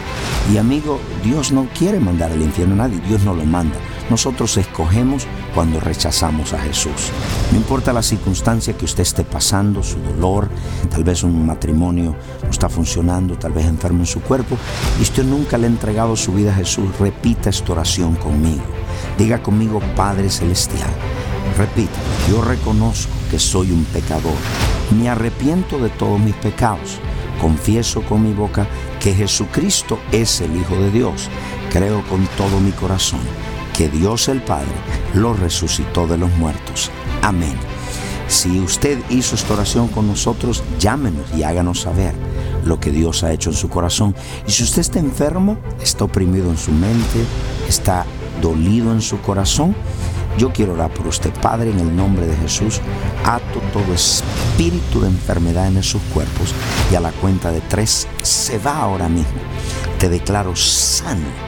Y 0.53 0.57
amigo, 0.57 0.99
Dios 1.23 1.53
no 1.53 1.69
quiere 1.77 2.01
mandar 2.01 2.33
al 2.33 2.41
infierno 2.41 2.75
a 2.75 2.89
nadie, 2.89 3.01
Dios 3.07 3.23
no 3.23 3.35
lo 3.35 3.45
manda. 3.45 3.77
Nosotros 4.11 4.57
escogemos 4.57 5.27
cuando 5.55 5.81
rechazamos 5.81 6.55
a 6.55 6.61
Jesús. 6.61 7.11
No 7.53 7.59
importa 7.59 7.93
la 7.93 8.03
circunstancia 8.03 8.73
que 8.77 8.87
usted 8.87 9.03
esté 9.03 9.23
pasando, 9.23 9.83
su 9.83 9.99
dolor, 10.01 10.49
tal 10.91 11.05
vez 11.05 11.23
un 11.23 11.47
matrimonio 11.47 12.17
no 12.43 12.51
está 12.51 12.71
funcionando, 12.71 13.37
tal 13.39 13.53
vez 13.53 13.67
enfermo 13.67 14.01
en 14.01 14.07
su 14.07 14.23
cuerpo, 14.23 14.57
y 14.99 15.03
usted 15.03 15.25
nunca 15.25 15.59
le 15.59 15.67
ha 15.67 15.71
entregado 15.71 16.17
su 16.17 16.33
vida 16.33 16.53
a 16.53 16.57
Jesús, 16.57 16.89
repita 16.99 17.51
esta 17.51 17.73
oración 17.73 18.15
conmigo. 18.17 18.63
Diga 19.19 19.43
conmigo, 19.43 19.81
Padre 19.95 20.31
Celestial. 20.31 20.91
Repita, 21.59 21.99
yo 22.31 22.41
reconozco 22.43 23.13
que 23.31 23.39
soy 23.39 23.73
un 23.73 23.85
pecador. 23.85 24.37
Me 24.99 25.11
arrepiento 25.11 25.79
de 25.79 25.91
todos 25.91 26.19
mis 26.19 26.35
pecados. 26.37 26.99
Confieso 27.41 28.03
con 28.03 28.23
mi 28.25 28.33
boca 28.33 28.67
que 29.01 29.15
Jesucristo 29.15 29.99
es 30.13 30.41
el 30.41 30.57
Hijo 30.57 30.77
de 30.77 30.91
Dios. 30.91 31.29
Creo 31.71 32.03
con 32.09 32.27
todo 32.39 32.59
mi 32.61 32.71
corazón 32.73 33.21
que 33.79 33.89
Dios 33.89 34.29
el 34.29 34.43
Padre 34.43 34.75
lo 35.15 35.35
resucitó 35.35 36.09
de 36.09 36.19
los 36.19 36.33
muertos. 36.33 36.91
Amén. 37.23 37.57
Si 38.27 38.59
usted 38.59 38.99
hizo 39.09 39.37
esta 39.37 39.55
oración 39.55 39.87
con 39.87 40.09
nosotros, 40.09 40.65
llámenos 40.81 41.33
y 41.33 41.45
háganos 41.45 41.83
saber 41.83 42.13
lo 42.65 42.81
que 42.81 42.91
Dios 42.91 43.23
ha 43.23 43.33
hecho 43.33 43.51
en 43.51 43.57
su 43.57 43.69
corazón. 43.69 44.17
Y 44.49 44.51
si 44.51 44.65
usted 44.65 44.81
está 44.81 44.99
enfermo, 44.99 45.59
está 45.81 46.05
oprimido 46.07 46.51
en 46.51 46.59
su 46.59 46.73
mente, 46.73 47.25
está 47.69 48.05
dolido 48.43 48.91
en 48.91 49.01
su 49.01 49.21
corazón, 49.21 49.77
yo 50.37 50.53
quiero 50.53 50.73
orar 50.73 50.93
por 50.93 51.07
usted, 51.07 51.33
Padre, 51.41 51.71
en 51.71 51.79
el 51.79 51.95
nombre 51.95 52.27
de 52.27 52.37
Jesús. 52.37 52.81
Ato 53.25 53.61
todo 53.73 53.95
espíritu 53.95 55.01
de 55.01 55.09
enfermedad 55.09 55.69
en 55.69 55.83
sus 55.85 56.03
cuerpos 56.15 56.53
y 56.91 56.97
a 56.97 57.01
la 57.01 57.13
cuenta 57.13 57.53
de 57.53 57.61
tres 57.61 58.09
se 58.23 58.59
va 58.59 58.79
ahora 58.79 59.09
mismo. 59.09 59.39
Te 59.99 60.09
declaro 60.09 60.55
sano 60.57 61.48